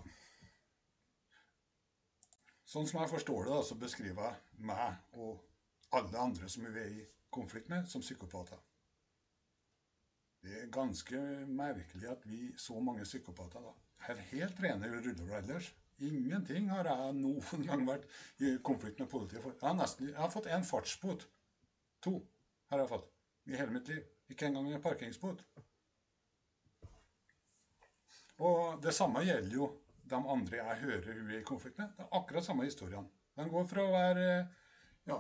Sånn 2.72 2.88
som 2.88 3.02
jeg 3.02 3.12
forstår 3.12 3.48
det, 3.48 3.56
da, 3.56 3.64
så 3.68 3.80
beskriver 3.80 4.28
jeg 4.28 4.68
meg 4.70 5.18
og 5.20 5.42
alle 5.98 6.22
andre 6.22 6.50
som 6.52 6.68
vi 6.68 6.80
er 6.80 7.00
i 7.02 7.08
konflikt 7.34 7.72
med, 7.72 7.88
som 7.90 8.04
psykopater. 8.04 8.60
Det 10.42 10.54
er 10.58 10.72
ganske 10.74 11.20
merkelig 11.52 12.08
at 12.10 12.24
vi, 12.26 12.46
så 12.58 12.80
mange 12.82 13.04
psykopater, 13.06 13.62
da, 13.62 13.74
er 14.10 14.24
helt 14.32 14.62
rene 14.64 14.90
ruller 14.94 15.36
ellers. 15.38 15.68
Ingenting 16.02 16.70
har 16.72 16.88
jeg 16.90 17.16
noen 17.20 17.66
gang 17.68 17.84
vært 17.88 18.08
i 18.42 18.56
konflikt 18.66 19.02
med 19.02 19.10
politiet 19.12 19.44
for. 19.44 19.54
Jeg 19.54 19.68
har, 19.68 19.78
nesten, 19.78 20.10
jeg 20.10 20.18
har 20.18 20.32
fått 20.34 20.50
én 20.50 20.66
fartsbot. 20.66 21.28
To 22.06 22.16
har 22.72 22.82
jeg 22.82 22.90
fått 22.90 23.12
i 23.52 23.58
hele 23.58 23.76
mitt 23.76 23.92
liv. 23.92 24.02
Ikke 24.32 24.48
engang 24.48 24.72
en 24.72 24.82
parkeringsbot. 24.82 25.44
Og 28.42 28.82
det 28.82 28.94
samme 28.98 29.22
gjelder 29.28 29.54
jo 29.54 29.70
de 30.12 30.18
andre 30.18 30.58
jeg 30.58 30.82
hører 30.82 31.20
hun 31.20 31.30
er 31.30 31.40
i 31.40 31.48
konflikt 31.48 31.78
med. 31.78 31.92
Det 31.98 32.06
er 32.06 32.18
akkurat 32.18 32.46
samme 32.46 32.66
historiene. 32.66 33.08
De 33.38 33.48
går 33.50 33.68
fra 33.70 33.86
å 33.86 33.94
være 33.94 34.26
ja, 35.08 35.18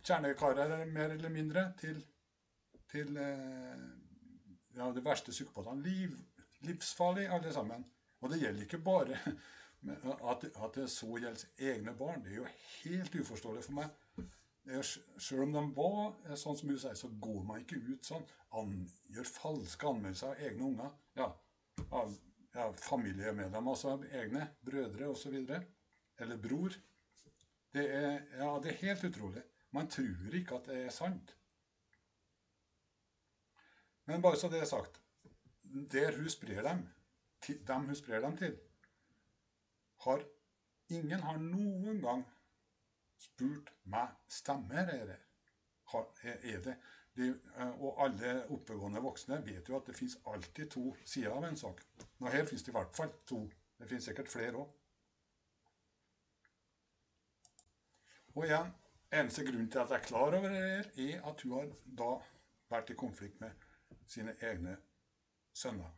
kjernekarer 0.00 0.84
mer 0.90 1.16
eller 1.16 1.32
mindre 1.34 1.66
til, 1.80 1.98
til 2.90 3.16
eh, 3.20 3.82
ja, 4.76 4.90
de 4.94 5.04
verste 5.04 5.34
psykopatene. 5.34 5.82
Liv, 5.84 6.14
livsfarlig, 6.68 7.26
alle 7.32 7.52
sammen. 7.54 7.84
Og 8.20 8.32
det 8.32 8.40
gjelder 8.42 8.68
ikke 8.68 8.84
bare 8.84 9.18
at, 9.88 10.44
at 10.44 10.74
det 10.76 10.86
så 10.92 11.08
gjelder 11.16 11.70
egne 11.72 11.94
barn. 11.96 12.24
Det 12.24 12.32
er 12.34 12.40
jo 12.42 12.48
helt 12.84 13.14
uforståelig 13.14 13.64
for 13.64 13.78
meg. 13.78 14.26
Selv 14.84 15.46
om 15.46 15.54
de 15.54 15.62
var 15.76 16.36
sånn 16.38 16.58
som 16.58 16.70
hun 16.70 16.78
sier, 16.78 16.98
så 16.98 17.08
går 17.22 17.40
man 17.48 17.62
ikke 17.62 17.80
ut 17.88 18.06
sånn. 18.06 18.26
An, 18.60 18.74
gjør 19.14 19.30
falske 19.30 19.88
anmeldelser 19.88 20.34
av 20.34 20.44
egne 20.48 20.68
unger. 20.68 20.92
Ja, 21.16 21.30
av 21.96 22.12
ja, 22.54 22.66
familiemedlemmer, 22.82 23.72
altså 23.72 23.96
egne 24.10 24.48
brødre 24.66 25.08
osv. 25.10 25.36
Eller 26.20 26.40
bror. 26.42 26.76
Det 27.72 27.84
er, 27.86 28.16
ja, 28.38 28.54
det 28.62 28.72
er 28.72 28.82
helt 28.84 29.04
utrolig. 29.06 29.42
Man 29.70 29.88
tror 29.90 30.34
ikke 30.34 30.58
at 30.58 30.66
det 30.66 30.80
er 30.84 30.94
sant. 30.94 31.36
Men 34.10 34.22
bare 34.22 34.38
så 34.40 34.48
det 34.50 34.58
er 34.58 34.66
sagt 34.66 34.96
Der 35.92 36.16
hun 36.16 36.28
sprer 36.28 36.64
dem, 36.66 36.80
dem 37.46 37.84
hun 37.86 37.94
sprer 37.94 38.20
dem 38.24 38.36
til, 38.36 38.56
har 40.04 40.24
ingen 40.90 41.20
har 41.20 41.38
noen 41.42 42.00
gang 42.02 42.24
spurt 43.20 43.70
meg 43.92 44.14
stemmer 44.30 44.88
det 44.88 44.96
er 45.00 45.12
det. 46.64 46.76
De, 47.18 47.26
og 47.82 47.98
alle 48.04 48.34
oppegående 48.54 49.02
voksne 49.02 49.40
vet 49.44 49.68
jo 49.68 49.76
at 49.76 49.88
det 49.90 49.96
fins 49.98 50.16
alltid 50.30 50.70
to 50.70 50.84
sider 51.04 51.34
av 51.34 51.44
en 51.48 51.58
sak. 51.58 51.82
Nå 52.20 52.30
Her 52.30 52.46
fins 52.46 52.62
det 52.62 52.70
i 52.72 52.76
hvert 52.76 52.94
fall 52.96 53.10
to. 53.26 53.40
Det 53.80 53.88
fins 53.90 54.06
sikkert 54.06 54.30
flere 54.30 54.62
òg. 54.62 54.76
Og 58.38 58.44
igjen, 58.46 58.70
eneste 59.10 59.44
grunn 59.44 59.66
til 59.72 59.82
at 59.82 59.90
jeg 59.90 59.98
er 59.98 60.06
klar 60.06 60.36
over 60.38 60.54
det, 60.54 60.60
her, 60.62 60.90
er 61.06 61.24
at 61.32 61.42
hun 61.42 61.56
har 61.56 61.72
da 61.98 62.12
vært 62.70 62.92
i 62.94 62.98
konflikt 63.02 63.40
med 63.42 63.66
sine 64.06 64.36
egne 64.46 64.76
sønner. 65.52 65.90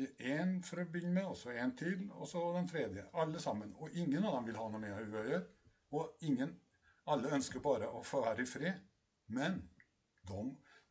Én 0.00 0.54
for 0.64 0.80
å 0.80 0.86
begynne 0.88 1.12
med, 1.12 1.26
og 1.28 1.36
så 1.36 1.52
en 1.52 1.74
til, 1.76 2.06
og 2.16 2.24
så 2.28 2.40
den 2.54 2.68
tredje. 2.68 3.04
Alle 3.12 3.40
sammen. 3.40 3.74
Og 3.76 3.92
ingen 3.92 4.24
av 4.24 4.38
dem 4.38 4.48
vil 4.48 4.60
ha 4.60 4.68
noe 4.72 4.80
med 4.80 4.94
henne 4.94 5.20
å 5.20 5.24
gjøre. 5.26 5.42
Og 5.98 6.28
ingen 6.28 6.58
Alle 7.10 7.32
ønsker 7.34 7.58
bare 7.58 7.88
å 7.90 8.00
få 8.06 8.20
være 8.22 8.44
i 8.44 8.46
fred. 8.46 8.76
Men 9.34 9.56
de, 10.28 10.42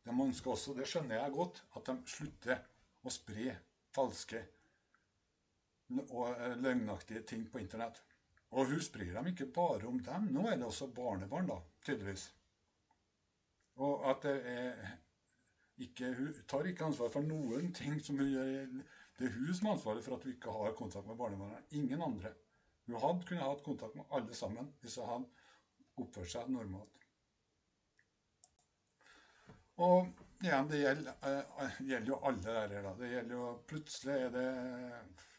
de 0.04 0.12
ønsker 0.12 0.52
også, 0.52 0.74
det 0.76 0.84
skjønner 0.90 1.16
jeg 1.16 1.32
godt, 1.32 1.62
at 1.72 1.86
de 1.88 1.94
slutter 2.14 2.58
å 3.00 3.12
spre 3.14 3.54
falske 3.96 4.42
og 6.02 6.34
eh, 6.34 6.58
løgnaktige 6.60 7.22
ting 7.30 7.46
på 7.48 7.62
internett. 7.62 8.02
Og 8.52 8.68
hun 8.68 8.84
sprer 8.84 9.14
dem 9.16 9.30
ikke 9.32 9.48
bare 9.56 9.88
om 9.88 10.02
dem. 10.04 10.28
Nå 10.36 10.44
er 10.50 10.60
det 10.60 10.68
også 10.68 10.90
barnebarn, 10.92 11.48
da, 11.48 11.56
tydeligvis. 11.86 12.26
Og 13.80 14.04
at 14.10 14.28
det 14.28 14.36
er 14.52 14.92
ikke, 15.78 16.14
Hun 16.14 16.34
tar 16.48 16.66
ikke 16.68 16.84
ansvar 16.84 17.10
for 17.12 17.24
noen 17.26 17.72
ting 17.72 18.00
som 18.04 18.18
hun 18.20 18.32
gjør. 18.32 18.66
Det 19.18 19.28
er 19.28 19.36
hun 19.36 19.54
som 19.54 19.68
er 19.68 19.76
ansvaret 19.76 20.04
for 20.04 20.16
at 20.16 20.24
hun 20.26 20.32
ikke 20.32 20.56
har 20.56 20.74
kontakt 20.78 21.06
med 21.06 21.16
barnebarna. 21.16 21.60
Ingen 21.70 22.02
andre. 22.02 22.34
Hun 22.86 22.98
hadde 23.00 23.26
kunnet 23.28 23.44
hatt 23.46 23.64
kontakt 23.64 23.94
med 23.96 24.04
alle 24.10 24.34
sammen 24.34 24.72
hvis 24.82 24.98
hun 25.00 25.08
hadde 25.08 26.02
oppført 26.02 26.32
seg 26.32 26.50
normalt. 26.50 26.98
Og 29.82 30.08
igjen, 30.44 30.68
det 30.68 30.82
gjelder, 30.82 31.14
uh, 31.24 31.80
gjelder 31.80 32.12
jo 32.12 32.20
alle 32.28 32.56
der. 32.56 32.82
Da. 32.84 32.94
Det 32.98 33.10
gjelder 33.14 33.38
jo 33.38 33.48
Plutselig 33.68 34.18
er 34.26 34.34
det 34.34 34.48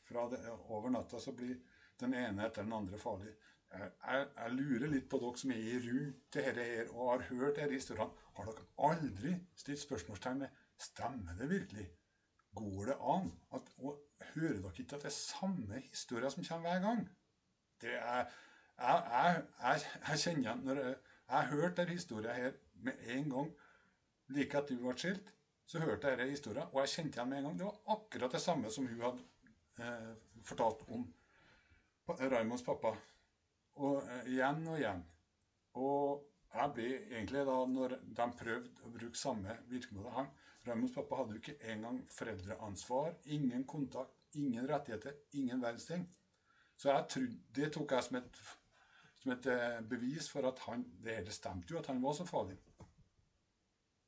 fra 0.08 0.28
det, 0.30 0.42
over 0.70 0.90
natta 0.94 1.20
så 1.22 1.32
blir 1.38 1.56
den 2.02 2.16
ene 2.18 2.48
etter 2.48 2.66
den 2.66 2.74
andre 2.76 3.00
farlig. 3.00 3.34
Jeg, 3.74 3.90
jeg, 4.06 4.28
jeg 4.38 4.56
lurer 4.58 4.92
litt 4.92 5.08
på 5.10 5.20
dere 5.22 5.40
som 5.42 5.54
er 5.56 5.88
rundt 5.88 6.26
dette 6.36 6.66
her 6.68 6.92
og 6.94 7.12
har 7.14 7.26
hørt 7.30 7.62
disse 7.62 7.74
historiene. 7.76 8.23
Har 8.38 8.50
dere 8.50 8.66
aldri 8.90 9.34
stilt 9.56 9.82
spørsmålstegn 9.84 10.46
ved 10.46 10.62
stemmer 10.82 11.38
det 11.40 11.50
virkelig? 11.50 11.86
Går 12.56 12.86
det 12.92 12.98
an? 13.16 13.30
At, 13.54 13.70
og 13.78 14.00
hører 14.34 14.60
dere 14.62 14.74
ikke 14.80 14.96
at 14.96 15.06
det 15.06 15.12
er 15.12 15.18
samme 15.18 15.82
historier 15.90 16.30
som 16.30 16.46
kommer 16.48 16.70
hver 16.70 16.88
gang? 16.88 17.04
Det 17.82 17.94
er, 17.94 18.26
jeg, 18.78 19.04
jeg, 19.12 19.44
jeg, 19.62 19.82
jeg 20.08 20.20
kjenner 20.20 20.42
igjen 20.42 20.66
Når 20.66 20.82
jeg, 20.82 20.96
jeg 21.30 21.48
hørte 21.54 21.76
denne 21.82 21.98
historien 21.98 22.36
her 22.36 22.52
med 22.74 23.08
en 23.16 23.30
gang 23.30 23.54
like 24.34 24.58
etter 24.58 24.78
hun 24.78 24.88
ble 24.88 24.98
skilt, 24.98 25.32
så 25.70 25.80
hørte 25.84 26.10
jeg 26.10 26.20
denne 26.20 26.34
historien, 26.36 26.68
og 26.72 26.80
jeg 26.82 26.94
kjente 26.94 27.20
igjen 27.20 27.30
med 27.30 27.38
en 27.40 27.48
gang. 27.48 27.58
Det 27.60 27.68
var 27.68 27.96
akkurat 27.96 28.36
det 28.36 28.42
samme 28.42 28.72
som 28.72 28.88
hun 28.88 29.02
hadde 29.02 29.24
eh, 29.80 30.14
fortalt 30.48 30.84
om 30.90 31.08
Raimonds 32.08 32.66
pappa. 32.66 32.94
Og 33.84 34.04
eh, 34.04 34.30
igjen 34.34 34.68
og 34.68 34.80
igjen. 34.80 35.04
Og 35.82 36.33
jeg 36.54 36.74
ble 36.76 36.88
egentlig 37.02 37.44
da, 37.50 37.60
når 37.70 37.98
de 38.04 38.26
prøvde 38.40 38.86
å 38.86 38.92
bruke 38.94 39.18
samme 39.20 39.56
virkemidler 39.72 40.28
Raimonds 40.64 40.94
pappa 40.96 41.18
hadde 41.20 41.36
jo 41.36 41.42
ikke 41.42 41.72
engang 41.74 41.98
foreldreansvar, 42.08 43.16
ingen 43.36 43.66
kontakt, 43.68 44.14
ingen 44.40 44.68
rettigheter, 44.70 45.18
ingen 45.36 45.62
verdens 45.62 45.88
ting. 45.90 46.06
Så 46.78 46.90
jeg 46.90 47.08
trodde, 47.12 47.40
det 47.56 47.72
tok 47.76 47.92
jeg 47.92 48.06
som 48.06 48.20
et, 48.20 48.38
som 49.20 49.34
et 49.36 49.50
eh, 49.52 49.82
bevis 49.90 50.30
for 50.32 50.48
at 50.48 50.62
han, 50.68 50.86
det 51.04 51.18
hele 51.20 51.36
stemte 51.36 51.74
jo, 51.74 51.82
at 51.82 51.90
han 51.92 52.00
var 52.04 52.16
så 52.16 52.26
farlig. 52.28 52.56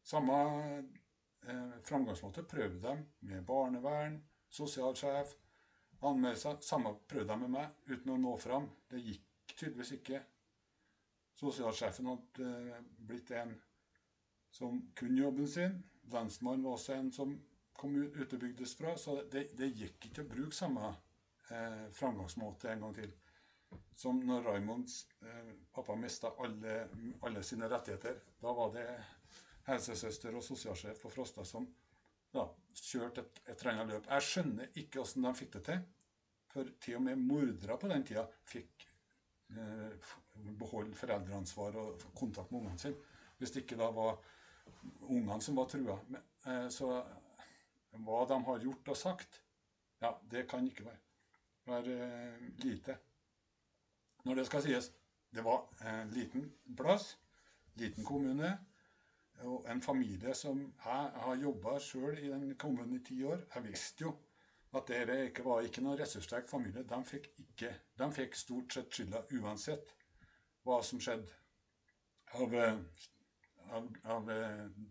Samme 0.06 0.38
eh, 0.80 1.76
framgangsmåte 1.84 2.46
prøvde 2.48 2.82
de 2.88 3.28
med 3.34 3.44
barnevern, 3.46 4.22
sosialsjef, 4.50 5.36
anmeldelser. 6.02 6.62
Samme 6.64 6.96
prøvde 7.10 7.34
de 7.34 7.40
med 7.44 7.56
meg, 7.58 7.76
uten 7.92 8.16
å 8.16 8.20
nå 8.22 8.38
fram. 8.40 8.70
Det 8.92 9.04
gikk 9.04 9.58
tydeligvis 9.58 9.96
ikke. 10.00 10.24
Sosialsjefen 11.40 12.08
hadde 12.08 12.46
eh, 12.50 12.82
blitt 13.10 13.32
en 13.32 13.56
som 14.56 14.78
kunne 14.96 15.22
jobben 15.22 15.48
sin. 15.52 15.84
Lensmannen 16.14 16.64
var 16.64 16.78
også 16.78 16.94
en 16.96 17.12
som 17.12 17.34
kom 17.76 17.96
ut 18.00 18.16
utebygdes 18.16 18.76
fra, 18.80 18.94
så 18.98 19.18
det, 19.32 19.50
det 19.60 19.68
gikk 19.76 20.08
ikke 20.10 20.24
å 20.24 20.30
bruke 20.32 20.56
samme 20.56 20.92
eh, 21.52 21.82
framgangsmåte 21.98 22.72
en 22.72 22.86
gang 22.86 22.96
til. 22.96 23.12
Som 24.00 24.22
når 24.28 24.46
Raimonds 24.48 25.02
eh, 25.28 25.52
pappa 25.76 25.98
mista 26.00 26.32
alle, 26.46 26.78
alle, 27.28 27.44
sine 27.44 27.68
rettigheter. 27.72 28.22
Da 28.40 28.54
var 28.56 28.72
det 28.78 28.86
helsesøster 29.68 30.38
og 30.40 30.46
sosialsjef 30.46 31.02
på 31.04 31.12
Frosta 31.12 31.44
som 31.48 31.68
da, 32.36 32.48
kjørte 32.80 33.26
et, 33.26 33.44
et 33.52 33.66
eller 33.66 33.92
løp. 33.92 34.08
Jeg 34.12 34.28
skjønner 34.30 34.80
ikke 34.80 35.04
åssen 35.04 35.28
de 35.28 35.36
fikk 35.42 35.58
det 35.58 35.66
til. 35.68 35.84
For 36.56 36.72
til 36.80 36.96
og 37.02 37.04
med 37.10 37.20
mordere 37.28 37.76
på 37.82 37.92
den 37.92 38.08
tida 38.08 38.24
fikk 38.48 38.88
beholde 40.60 40.96
foreldreansvar 40.98 41.78
og 41.82 42.06
kontakt 42.18 42.52
med 42.52 42.64
ungene 42.64 42.82
sine. 42.82 42.96
Hvis 43.38 43.52
det 43.52 43.64
ikke 43.64 43.80
da 43.80 43.90
var 43.94 44.18
ungene 45.02 45.42
som 45.42 45.58
var 45.60 45.70
trua. 45.72 46.00
Eh, 46.48 46.68
så 46.74 46.92
hva 48.06 48.22
de 48.30 48.40
har 48.48 48.64
gjort 48.64 48.92
og 48.92 48.98
sagt, 49.00 49.42
ja, 50.02 50.12
det 50.32 50.48
kan 50.50 50.68
ikke 50.68 50.86
være 50.88 51.06
være 51.66 51.94
eh, 52.06 52.64
lite. 52.64 52.98
Når 54.26 54.36
det 54.36 54.46
skal 54.46 54.62
sies, 54.62 54.92
det 55.34 55.44
var 55.46 55.66
en 55.86 56.10
liten 56.10 56.54
plass, 56.78 57.18
liten 57.76 58.06
kommune, 58.06 58.58
og 59.44 59.66
en 59.72 59.82
familie 59.82 60.34
som 60.34 60.60
Jeg 60.86 61.10
har 61.16 61.36
jobba 61.36 61.80
sjøl 61.80 62.18
i 62.18 62.30
den 62.30 62.56
kommunen 62.56 62.96
i 62.96 63.04
ti 63.04 63.24
år. 63.24 63.42
Jeg 63.56 63.64
visste 63.64 64.04
jo 64.06 64.14
at 64.76 64.92
det 64.92 65.18
ikke 65.30 65.46
var 65.46 65.64
ikke 65.66 65.84
noen 65.84 66.00
ressurssterk 66.00 66.50
familie. 66.50 66.84
De 66.88 67.00
fikk, 67.08 67.30
ikke, 67.46 67.72
de 68.00 68.10
fikk 68.16 68.36
stort 68.36 68.76
sett 68.76 68.92
skylda 68.92 69.24
uansett 69.40 69.94
hva 70.66 70.82
som 70.84 71.00
skjedde 71.00 71.32
av, 72.36 72.56
av, 73.72 73.90
av, 74.18 74.32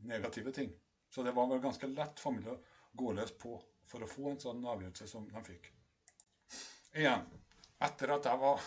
negative 0.09 0.55
ting. 0.57 0.73
Så 1.11 1.23
det 1.23 1.35
var 1.37 1.51
vel 1.51 1.63
ganske 1.63 1.91
lett 1.93 2.21
familie 2.23 2.57
å 2.57 2.61
gå 2.97 3.13
løs 3.15 3.35
på 3.39 3.59
for 3.85 4.03
å 4.03 4.11
få 4.11 4.31
en 4.33 4.41
sånn 4.41 4.65
avgjørelse 4.65 5.11
som 5.11 5.27
de 5.29 5.43
fikk 5.45 5.75
igjen, 6.95 7.25
etter 7.83 8.13
at 8.15 8.29
jeg 8.29 8.41
var, 8.41 8.67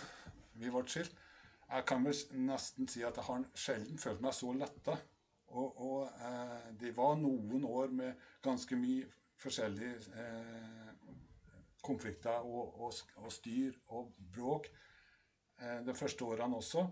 vi 0.60 0.72
ble 0.72 0.84
skilt 0.90 1.24
Jeg 1.68 1.84
kan 1.88 2.04
vel 2.04 2.18
nesten 2.48 2.88
si 2.88 3.04
at 3.04 3.18
jeg 3.20 3.28
har 3.28 3.46
sjelden 3.60 4.00
følt 4.00 4.22
meg 4.24 4.36
så 4.36 4.54
letta. 4.56 4.94
Og, 5.52 5.82
og 5.84 6.22
eh, 6.24 6.70
det 6.80 6.94
var 6.96 7.18
noen 7.20 7.66
år 7.68 7.92
med 7.92 8.22
ganske 8.44 8.78
mye 8.80 9.04
forskjellig 9.44 9.90
eh, 10.24 10.87
konflikter 11.88 12.46
og, 12.46 12.78
og, 12.84 13.02
og, 13.24 13.32
styr 13.34 13.76
og 13.96 14.14
bråk. 14.36 14.70
Eh, 15.62 15.80
de 15.88 15.96
første 15.98 16.26
årene 16.26 16.60
også. 16.60 16.86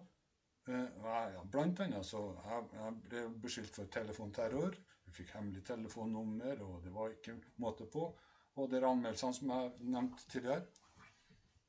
Eh, 0.68 1.42
blant 1.52 1.82
annet 1.86 2.08
så 2.08 2.24
jeg, 2.40 2.70
jeg 2.80 3.00
ble 3.06 3.26
beskyldt 3.44 3.76
for 3.80 3.92
telefonterror. 3.98 4.78
Vi 5.06 5.14
fikk 5.20 5.36
hemmelig 5.38 5.66
telefonnummer, 5.68 6.64
og 6.66 6.80
det 6.84 6.94
var 6.96 7.14
ikke 7.14 7.38
måte 7.62 7.86
på. 7.92 8.08
Og 8.56 8.74
er 8.74 8.88
anmeldelsene 8.88 9.36
som 9.36 9.52
jeg 9.52 9.92
nevnte 9.92 10.30
tidligere 10.32 10.64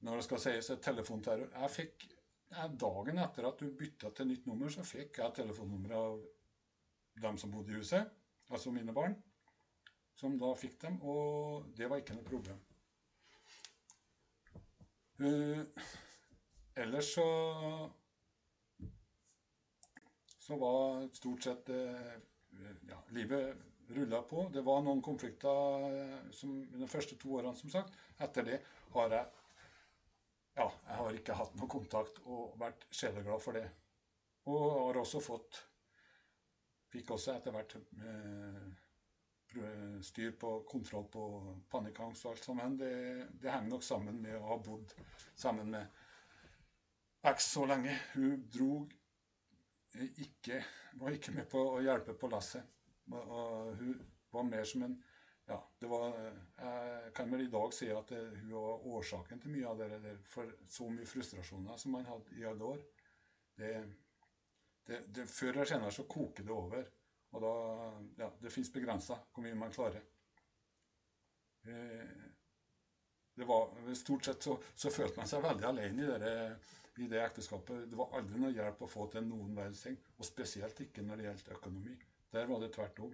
når 0.07 0.21
det 0.21 0.25
skal 0.27 0.41
sies 0.43 0.69
telefonterror 0.85 1.49
Jeg 1.57 1.73
fikk 1.73 2.05
Dagen 2.79 3.19
etter 3.19 3.49
at 3.49 3.59
du 3.59 3.73
bytta 3.75 4.13
til 4.15 4.29
nytt 4.31 4.45
nummer, 4.47 4.71
så 4.71 4.85
fikk 4.87 5.19
jeg 5.19 5.35
telefonnummeret 5.35 5.97
av 5.99 6.21
dem 7.25 7.39
som 7.43 7.51
bodde 7.51 7.75
i 7.75 7.81
huset, 7.81 8.13
altså 8.53 8.71
mine 8.71 8.95
barn, 8.95 9.17
som 10.15 10.37
da 10.39 10.53
fikk 10.55 10.79
dem, 10.85 11.01
og 11.03 11.67
det 11.77 11.91
var 11.91 12.01
ikke 12.01 12.15
noe 12.15 12.29
problem. 12.29 12.61
Uh, 15.17 15.63
ellers 16.77 17.15
så 17.15 17.29
så 20.47 20.57
var 20.57 21.09
stort 21.15 21.43
sett 21.43 21.69
eh, 21.69 22.13
ja, 22.89 22.99
livet 23.09 23.57
rulla 23.89 24.23
på. 24.23 24.45
Det 24.53 24.63
var 24.63 24.83
noen 24.87 25.03
konflikter 25.03 25.87
eh, 25.89 26.21
som, 26.31 26.53
de 26.71 26.87
første 26.91 27.17
to 27.19 27.33
årene, 27.39 27.57
som 27.59 27.73
sagt. 27.73 27.97
Etter 28.23 28.47
det 28.47 28.61
har 28.95 29.15
jeg 29.17 29.27
ja, 30.57 30.69
jeg 30.71 30.99
har 31.01 31.19
ikke 31.19 31.37
hatt 31.37 31.57
noe 31.59 31.69
kontakt 31.69 32.21
og 32.25 32.55
vært 32.61 32.87
sjeleglad 32.95 33.43
for 33.43 33.59
det. 33.59 33.67
Og 34.49 34.63
har 34.87 35.03
også 35.03 35.21
fått 35.25 35.65
Fikk 36.87 37.11
også 37.17 37.33
etter 37.35 37.53
hvert 37.53 37.73
eh, 37.77 38.56
styr 40.05 40.35
på 40.41 40.53
kontroll 40.69 41.07
på 41.13 41.23
panikkangst 41.71 42.27
og 42.27 42.35
alt 42.35 42.45
sammen. 42.45 42.77
Det, 42.81 42.93
det 43.41 43.53
henger 43.53 43.73
nok 43.73 43.85
sammen 43.87 44.21
med 44.23 44.37
å 44.39 44.47
ha 44.51 44.59
bodd 44.63 44.95
sammen 45.37 45.71
med 45.75 46.03
X 47.27 47.51
så 47.57 47.67
lenge. 47.67 47.95
Hun 48.15 48.47
dro 48.53 48.87
ikke 49.97 50.61
Var 51.01 51.15
ikke 51.17 51.33
med 51.33 51.47
på 51.49 51.61
å 51.61 51.81
hjelpe 51.85 52.13
på 52.17 52.29
lasset. 52.29 52.65
Hun 53.09 53.95
var 54.33 54.45
mer 54.49 54.65
som 54.69 54.83
en 54.85 54.97
ja, 55.47 55.59
det 55.79 55.87
var, 55.87 56.17
Jeg 56.59 57.13
kan 57.15 57.31
vel 57.31 57.45
i 57.45 57.51
dag 57.53 57.75
si 57.75 57.87
at 57.95 58.09
det, 58.11 58.23
hun 58.41 58.55
var 58.57 58.87
årsaken 58.97 59.41
til 59.43 59.53
mye 59.55 59.69
av 59.71 59.79
det 59.79 60.01
der. 60.03 60.17
For 60.27 60.51
så 60.69 60.89
mye 60.91 61.07
frustrasjoner 61.07 61.79
som 61.79 61.95
man 61.95 62.09
hadde 62.09 62.35
i 62.41 62.47
alle 62.49 62.73
år. 62.75 62.83
Det, 63.57 63.73
det, 64.87 65.27
før 65.31 65.53
eller 65.53 65.71
senere 65.71 65.95
så 65.95 66.07
koker 66.11 66.49
det 66.49 66.55
over. 66.55 66.89
Og 67.35 67.43
da 67.43 67.53
Ja, 68.23 68.31
det 68.43 68.53
fins 68.53 68.71
begrensa 68.73 69.19
hvor 69.33 69.45
mye 69.45 69.59
man 69.59 69.75
klarer. 69.75 70.03
Eh, 71.67 72.27
det 73.37 73.45
var, 73.45 73.95
Stort 73.95 74.25
sett 74.25 74.43
så, 74.43 74.57
så, 74.75 74.91
følte 74.91 75.21
man 75.21 75.29
seg 75.29 75.43
veldig 75.45 75.67
alene 75.69 76.05
i 76.05 76.19
det, 76.23 76.37
i 77.05 77.09
det 77.11 77.21
ekteskapet. 77.25 77.91
Det 77.91 77.99
var 77.99 78.15
aldri 78.17 78.41
noe 78.41 78.55
hjelp 78.55 78.87
å 78.87 78.89
få 78.89 79.09
til 79.13 79.27
noen 79.29 79.57
verdens 79.59 79.83
ting. 79.85 79.99
Og 80.17 80.29
spesielt 80.29 80.81
ikke 80.87 81.05
når 81.05 81.21
det 81.21 81.27
gjaldt 81.29 81.53
økonomi. 81.59 81.97
Der 82.33 82.49
var 82.49 82.63
det 82.63 82.73
tvert 82.77 83.03
om. 83.05 83.13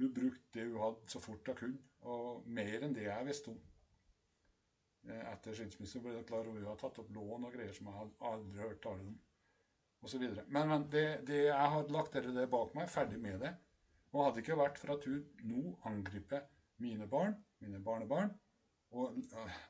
Hun 0.00 0.14
brukte 0.14 0.54
det 0.54 0.68
hun 0.68 0.78
hadde, 0.80 1.10
så 1.12 1.20
fort 1.20 1.48
hun 1.50 1.56
kunne, 1.58 1.80
og 2.08 2.46
mer 2.48 2.86
enn 2.86 2.94
det 2.96 3.02
jeg 3.04 3.26
visste 3.26 3.52
om. 3.52 3.58
Eh, 5.08 5.24
etter 5.32 5.56
skilsmisse 5.56 6.00
ble 6.00 6.14
det 6.14 6.28
klart 6.28 6.46
at 6.46 6.54
hun 6.54 6.64
hadde 6.64 6.80
tatt 6.80 7.02
opp 7.02 7.10
lån 7.16 7.48
og 7.48 7.52
greier 7.56 7.74
som 7.76 7.90
jeg 7.90 7.98
hadde 7.98 8.30
aldri 8.30 8.62
hørt 8.62 8.80
tale 8.86 9.10
om. 9.10 9.18
Videre. 10.00 10.46
men, 10.48 10.68
men 10.68 10.86
det, 10.92 11.26
det, 11.28 11.42
jeg 11.50 11.72
har 11.74 11.90
lagt 11.92 12.14
dere 12.16 12.32
det 12.32 12.46
bak 12.50 12.72
meg, 12.74 12.88
ferdig 12.88 13.18
med 13.20 13.42
det. 13.44 13.50
Og 14.14 14.24
hadde 14.24 14.40
ikke 14.42 14.56
vært 14.58 14.80
for 14.80 14.94
at 14.94 15.04
hun 15.06 15.20
nå 15.46 15.74
angriper 15.86 16.46
mine 16.80 17.06
barn, 17.06 17.36
mine 17.60 17.82
barnebarn, 17.84 18.32
og, 18.96 19.20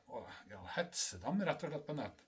og 0.07 0.29
ja, 0.49 0.61
hetser 0.77 1.19
dem 1.21 1.43
rett 1.45 1.65
og 1.67 1.73
slett 1.73 1.85
på 1.85 1.97
nett, 1.97 2.23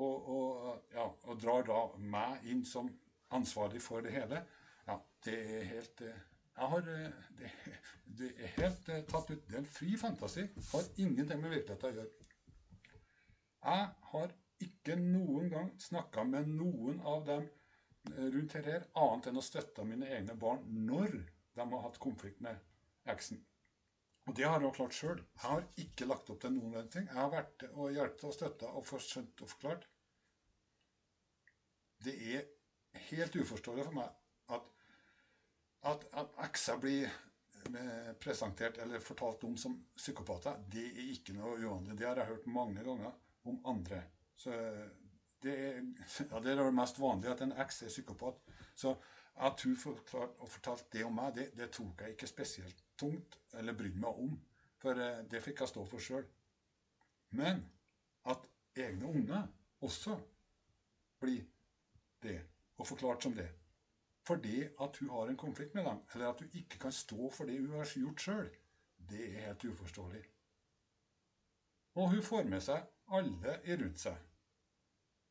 og, 0.00 0.30
og, 0.36 0.86
ja, 0.94 1.04
og 1.26 1.42
drar 1.42 1.66
da 1.66 1.80
meg 2.00 2.46
inn 2.48 2.62
som 2.64 2.88
ansvarlig 3.36 3.82
for 3.84 4.06
det 4.06 4.14
hele, 4.14 4.40
ja, 4.86 4.96
det 5.26 5.36
er 5.58 5.66
helt 5.74 6.04
eh, 6.06 6.22
jeg 6.60 6.68
har, 6.68 6.88
eh, 6.94 7.18
det, 7.38 7.50
det, 8.18 8.30
er 8.38 8.54
helt 8.58 8.88
tatt 9.08 9.30
ut. 9.30 9.44
Det 9.48 9.54
er 9.54 9.62
en 9.62 9.68
fri 9.70 9.94
fantasi. 9.96 10.42
Har 10.72 10.88
ingenting 11.00 11.40
med 11.40 11.54
virkeligheten 11.54 11.88
å 11.88 11.92
gjøre. 11.94 12.26
Jeg 13.60 13.86
har 14.10 14.34
ikke 14.66 14.96
noen 15.00 15.50
gang 15.52 15.70
snakka 15.80 16.24
med 16.28 16.48
noen 16.52 17.00
av 17.06 17.24
dem 17.28 17.46
eh, 17.46 18.26
rundt 18.34 18.56
her 18.58 18.88
annet 18.98 19.30
enn 19.30 19.40
å 19.40 19.44
støtte 19.44 19.86
mine 19.88 20.08
egne 20.16 20.36
barn 20.38 20.66
når 20.86 21.16
de 21.56 21.66
har 21.72 21.86
hatt 21.86 21.98
konflikt 22.02 22.42
med 22.44 22.58
eksen. 23.10 23.40
Og 24.28 24.36
det 24.36 24.46
har 24.46 24.62
jeg 24.62 24.74
klart 24.76 24.94
sjøl. 24.94 25.18
Jeg 25.18 25.42
har 25.42 25.64
ikke 25.82 26.06
lagt 26.06 26.28
opp 26.30 26.42
til 26.42 26.52
noen 26.54 26.88
ting. 26.92 27.08
Jeg 27.08 27.18
har 27.18 27.32
vært 27.32 27.64
og 27.72 27.90
hjulpet 27.94 28.26
og 28.28 28.36
støtta 28.36 28.68
og 28.78 28.92
skjønt 28.92 29.42
og 29.42 29.50
forklart. 29.54 29.86
Det 32.04 32.14
er 32.34 32.46
helt 33.10 33.36
uforståelig 33.36 33.88
for 33.88 33.96
meg 33.96 34.12
at 34.54 34.68
at, 35.88 36.04
at 36.20 36.34
ekser 36.44 36.76
blir 36.80 37.06
eh, 37.08 38.12
presentert 38.20 38.78
eller 38.82 39.00
fortalt 39.00 39.44
om 39.48 39.56
som 39.56 39.78
psykopater, 39.96 40.58
det 40.68 40.86
er 40.90 41.12
ikke 41.14 41.36
noe 41.36 41.56
uvanlig. 41.56 41.96
Det 41.96 42.08
har 42.08 42.20
jeg 42.20 42.32
hørt 42.34 42.48
mange 42.52 42.84
ganger 42.84 43.14
om 43.48 43.60
andre. 43.64 44.02
Så 44.40 44.52
det 45.42 45.52
er, 45.52 45.80
ja, 46.30 46.40
det 46.40 46.52
er 46.52 46.62
det 46.62 46.74
mest 46.74 47.00
vanlige 47.00 47.32
at 47.34 47.42
en 47.44 47.52
eks 47.64 47.82
er 47.82 47.92
psykopat. 47.92 48.40
Så 48.74 48.94
at 49.40 49.62
hun 49.64 49.76
forklart, 49.76 50.36
fortalte 50.48 50.88
det 50.92 51.04
om 51.04 51.14
meg, 51.16 51.34
det, 51.36 51.50
det, 51.56 51.70
tok 51.76 52.00
jeg 52.00 52.14
ikke 52.14 52.28
spesielt 52.28 52.84
tungt 52.98 53.38
eller 53.60 53.76
brydde 53.76 54.00
meg 54.00 54.22
om. 54.24 54.34
For 54.80 54.96
eh, 55.00 55.22
det 55.30 55.42
fikk 55.44 55.60
jeg 55.60 55.72
stå 55.72 55.84
for 55.88 56.04
sjøl. 56.04 56.24
Men 57.36 57.62
at 58.32 58.48
egne 58.76 59.12
unger 59.12 59.46
også 59.80 60.16
blir 61.20 61.44
det, 62.22 62.38
og 62.76 62.86
forklart 62.88 63.22
som 63.22 63.36
det, 63.36 63.48
fordi 64.26 64.62
at 64.64 64.96
hun 65.00 65.10
har 65.10 65.28
en 65.28 65.36
konflikt 65.36 65.74
med 65.74 65.84
dem, 65.84 66.00
eller 66.14 66.28
at 66.28 66.40
hun 66.40 66.50
ikke 66.54 66.78
kan 66.78 66.92
stå 66.92 67.30
for 67.30 67.44
det 67.44 67.60
hun 67.60 67.76
har 67.76 67.92
gjort 67.96 68.24
sjøl, 68.24 68.50
det 69.10 69.28
er 69.28 69.46
helt 69.46 69.64
uforståelig. 69.64 70.24
Og 71.94 72.10
hun 72.10 72.22
får 72.22 72.44
med 72.48 72.60
seg 72.64 72.84
alle 73.10 73.56
rundt 73.68 74.00
seg. 74.00 74.29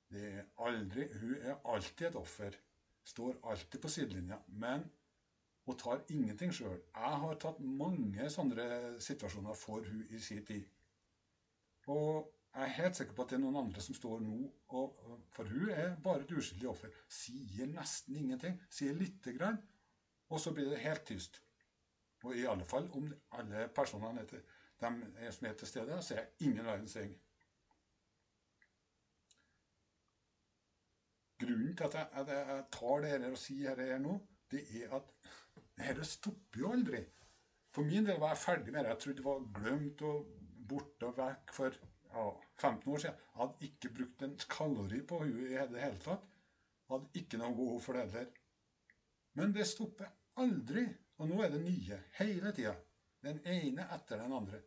Det 0.10 0.26
er 0.26 0.48
aldri, 0.66 1.06
hun 1.22 1.36
er 1.38 1.60
alltid 1.66 2.08
et 2.08 2.18
offer. 2.18 2.56
Står 3.06 3.38
alltid 3.44 3.82
på 3.82 3.92
sidelinja. 3.94 4.40
Men 4.48 4.86
hun 5.66 5.78
tar 5.78 6.02
ingenting 6.10 6.54
sjøl. 6.54 6.80
Jeg 6.96 7.22
har 7.24 7.40
tatt 7.42 7.62
mange 7.62 8.30
sånne 8.34 8.98
situasjoner 9.06 9.58
for 9.58 9.86
hun 9.86 10.06
i 10.10 10.22
sin 10.24 10.46
tid. 10.46 10.66
Og 11.90 12.30
jeg 12.56 12.66
er 12.66 12.76
helt 12.80 12.98
sikker 12.98 13.14
på 13.14 13.24
at 13.24 13.32
det 13.32 13.38
er 13.38 13.44
noen 13.44 13.60
andre 13.62 13.82
som 13.86 13.96
står 13.98 14.24
nå 14.26 14.38
og, 14.80 14.96
For 15.36 15.46
hun 15.50 15.70
er 15.70 15.94
bare 16.04 16.26
et 16.26 16.34
uskyldig 16.34 16.70
offer. 16.72 16.94
Sier 17.10 17.70
nesten 17.70 18.18
ingenting. 18.18 18.58
Sier 18.70 18.98
lite 18.98 19.36
grann, 19.38 19.62
og 20.30 20.42
så 20.42 20.54
blir 20.54 20.70
det 20.70 20.82
helt 20.82 21.06
tyst. 21.06 21.42
Og 22.26 22.36
i 22.36 22.48
alle 22.50 22.66
fall 22.66 22.90
om 22.98 23.08
alle 23.38 23.68
personene 23.76 24.26
de 24.30 24.42
som 25.32 25.48
er 25.48 25.54
til 25.60 25.68
stede, 25.68 26.02
så 26.02 26.16
er 26.16 26.20
jeg 26.20 26.50
ingen 26.50 26.66
verdens 26.66 26.94
ting. 26.98 27.14
Grunnen 31.40 31.76
til 31.78 31.88
at 31.88 31.96
jeg, 31.96 32.08
at 32.22 32.34
jeg 32.34 32.66
tar 32.76 33.04
det 33.04 33.14
her 33.14 33.30
og 33.30 33.40
sier 33.40 33.78
dette 33.78 33.94
her 33.94 34.02
nå, 34.04 34.18
det 34.52 34.66
er 34.82 34.96
at 34.98 35.14
dette 35.80 36.08
stopper 36.08 36.64
jo 36.64 36.74
aldri. 36.76 37.02
For 37.76 37.88
min 37.88 38.08
del 38.08 38.20
var 38.20 38.34
jeg 38.34 38.44
ferdig 38.44 38.74
med 38.74 38.84
det. 38.84 38.94
Jeg 38.94 39.02
trodde 39.04 39.18
det 39.22 39.26
var 39.26 39.46
glemt 39.60 40.02
og 40.10 40.32
borte 40.70 41.10
og 41.10 41.18
vekk 41.20 41.54
for 41.56 41.78
ja, 42.14 42.26
15 42.58 42.94
år 42.94 43.04
siden. 43.04 43.22
Jeg 43.22 43.42
hadde 43.42 43.70
ikke 43.70 43.94
brukt 44.00 44.26
en 44.26 44.36
kalori 44.50 45.02
på 45.12 45.22
henne 45.24 45.46
i 45.46 45.68
det 45.74 45.84
hele 45.84 46.02
tatt. 46.04 46.26
Jeg 46.90 46.96
hadde 46.96 47.22
ikke 47.22 47.42
noe 47.42 47.56
behov 47.56 47.80
for 47.86 47.98
det 47.98 48.08
heller. 48.08 48.42
Men 49.40 49.54
det 49.56 49.68
stopper 49.70 50.10
aldri. 50.42 50.88
Og 51.20 51.28
nå 51.30 51.42
er 51.44 51.54
det 51.54 51.62
nye 51.64 52.02
hele 52.18 52.52
tida. 52.56 52.74
Den 53.24 53.42
ene 53.52 53.86
etter 53.96 54.22
den 54.24 54.34
andre. 54.34 54.62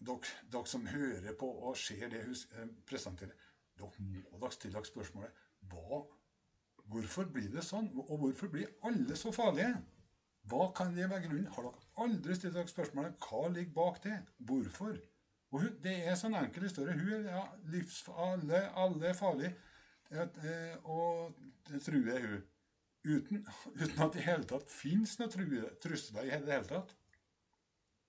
Dere, 0.00 0.62
som 0.66 0.86
hører 0.88 1.36
på 1.38 1.48
og 1.68 1.76
ser 1.78 2.08
det 2.10 2.22
hun 2.24 2.36
eh, 2.56 2.70
presenterer, 2.88 3.34
dere 3.78 4.06
må 4.06 4.40
dere 4.40 4.54
stille 4.54 4.76
dere 4.76 4.88
spørsmålet 4.88 5.44
hva, 5.70 6.04
Hvorfor 6.86 7.26
blir 7.34 7.48
det 7.50 7.64
sånn? 7.66 7.88
Og 7.98 8.18
hvorfor 8.20 8.50
blir 8.52 8.70
alle 8.86 9.16
så 9.18 9.32
farlige? 9.34 9.72
Hva 10.46 10.68
kan 10.76 10.92
det 10.94 11.08
være 11.10 11.26
grunnen? 11.26 11.48
Har 11.50 11.66
dere 11.66 11.86
aldri 12.04 12.36
stilt 12.38 12.54
dere 12.54 12.70
spørsmålet 12.70 13.16
hva 13.26 13.48
ligger 13.50 13.74
bak 13.74 14.02
det? 14.04 14.18
Hvorfor? 14.38 14.98
Og 15.50 15.62
hun, 15.62 15.72
Det 15.82 15.94
er 16.06 16.18
sånn 16.18 16.36
enkel 16.38 16.68
historie. 16.68 16.94
Hun 16.94 17.12
er 17.16 17.30
ja, 17.32 17.42
livs, 17.72 18.04
alle, 18.14 18.62
er 19.08 19.18
farlige, 19.18 19.54
eh, 20.10 20.76
og 20.84 21.34
truer 21.82 22.28
hun. 22.28 22.44
Uten, 23.06 23.44
uten, 23.78 24.00
at 24.02 24.14
det 24.14 24.22
i 24.22 24.26
hele 24.26 24.46
tatt 24.50 24.70
fins 24.70 25.12
noen 25.20 25.30
trusler 25.82 26.26
i 26.26 26.38
det 26.42 26.54
hele 26.54 26.66
tatt. 26.66 26.94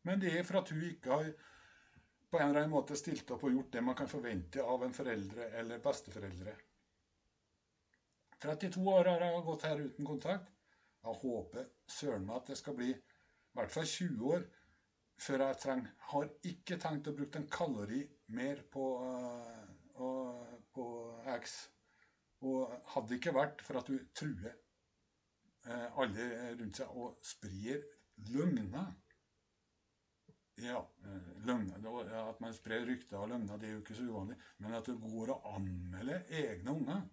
Men 0.06 0.22
det 0.22 0.32
er 0.34 0.46
for 0.48 0.62
at 0.62 0.72
hun 0.74 0.82
ikke 0.88 1.12
har 1.14 1.28
på 2.30 2.40
en 2.40 2.50
eller 2.50 2.66
annen 2.66 2.74
måte 2.74 2.98
stilt 3.00 3.30
opp 3.32 3.46
og 3.48 3.54
gjort 3.56 3.72
det 3.74 3.84
man 3.86 3.96
kan 3.96 4.10
forvente 4.12 4.64
av 4.64 4.84
en 4.84 4.96
foreldre 4.96 5.50
eller 5.60 5.84
besteforeldre. 5.84 6.56
32 8.44 8.84
år 8.94 9.10
har 9.14 9.24
jeg 9.26 9.46
gått 9.48 9.66
her 9.66 9.82
uten 9.82 10.08
kontakt. 10.08 10.52
Jeg 11.08 11.22
håper 11.22 11.70
søren 11.90 12.26
meg 12.28 12.42
at 12.42 12.52
det 12.52 12.58
skal 12.60 12.76
bli 12.78 12.92
i 12.92 13.00
hvert 13.58 13.74
fall 13.74 13.88
20 13.88 14.34
år 14.36 14.46
før 15.18 15.44
jeg 15.48 15.60
trenger 15.64 15.94
Har 16.12 16.28
ikke 16.46 16.78
tenkt 16.82 17.08
å 17.10 17.16
bruke 17.18 17.40
en 17.40 17.50
kalori 17.50 18.04
mer 18.38 18.62
på, 18.70 18.84
uh, 19.98 20.54
på 20.74 20.86
X. 21.38 21.58
Og 22.46 22.76
hadde 22.94 23.10
det 23.10 23.18
ikke 23.18 23.34
vært 23.34 23.64
for 23.66 23.80
at 23.80 23.90
du 23.90 23.98
truer 24.14 24.54
uh, 25.66 25.88
alle 26.04 26.28
rundt 26.60 26.78
seg 26.78 26.94
og 26.94 27.18
sprer 27.26 27.82
løgner 28.30 28.92
Ja, 30.64 30.80
uh, 31.06 31.46
løgner, 31.46 31.84
at 32.30 32.40
man 32.42 32.56
sprer 32.56 32.86
rykter 32.88 33.20
og 33.22 33.30
løgner, 33.30 33.60
det 33.62 33.70
er 33.70 33.76
jo 33.76 33.84
ikke 33.84 33.98
så 33.98 34.08
uvanlig. 34.08 34.38
Men 34.58 34.74
at 34.74 34.90
det 34.90 34.98
går 35.02 35.34
å 35.34 35.42
anmelde 35.56 36.24
egne 36.34 36.74
unger, 36.74 37.04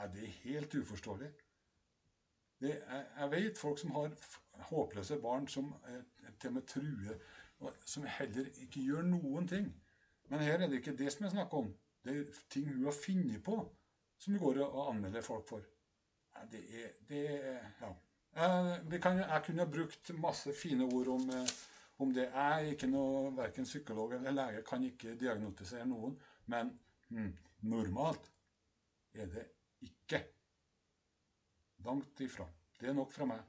er 0.00 0.10
det 0.14 0.32
helt 0.42 0.74
uforståelig. 0.74 1.30
Det, 2.60 2.72
jeg, 2.74 3.04
jeg, 3.16 3.30
vet 3.32 3.58
folk 3.58 3.78
som 3.80 3.94
har 3.96 4.10
håpløse 4.68 5.16
barn 5.22 5.46
som 5.48 5.70
til 6.40 6.50
og 6.50 6.56
med 6.58 6.66
truer 6.68 7.20
som 7.86 8.04
heller 8.08 8.48
ikke 8.62 8.82
gjør 8.84 9.06
noen 9.06 9.48
ting. 9.48 9.70
Men 10.30 10.44
her 10.44 10.60
er 10.60 10.70
det 10.70 10.80
ikke 10.80 10.96
det 10.96 11.12
som 11.12 11.26
jeg 11.26 11.34
snakker 11.34 11.64
om. 11.64 11.72
Det 12.04 12.16
er 12.16 12.38
ting 12.52 12.68
hun 12.70 12.86
har 12.86 12.96
funnet 12.96 13.42
på, 13.44 13.56
som 14.18 14.36
hun 14.36 14.42
går 14.42 14.62
og 14.64 14.86
anmelder 14.94 15.24
folk 15.24 15.48
for. 15.48 15.66
Det 16.52 16.62
er, 16.82 16.94
det 17.08 17.26
er 17.30 17.58
Ja. 17.80 17.92
Jeg, 18.30 19.00
kan, 19.02 19.18
jeg 19.18 19.42
kunne 19.46 19.66
brukt 19.66 20.10
masse 20.14 20.52
fine 20.54 20.84
ord 20.84 21.08
om, 21.08 21.30
eh, 21.34 21.48
om 22.00 22.12
det. 22.14 22.26
Er 22.32 22.70
ikke 22.72 22.88
noe, 22.90 23.30
verken 23.36 23.68
psykolog 23.68 24.14
eller 24.16 24.34
lege, 24.36 24.64
kan 24.66 24.84
ikke 24.86 25.16
diagnotisere 25.20 25.86
noen. 25.88 26.16
Men 26.52 26.72
mm, 27.10 27.30
normalt 27.72 28.30
er 29.14 29.30
det 29.34 29.46
ikke. 29.86 30.22
Langt 31.84 32.20
ifra. 32.20 32.46
Det 32.80 32.90
er 32.90 32.96
nok 32.96 33.12
fra 33.12 33.28
meg. 33.28 33.40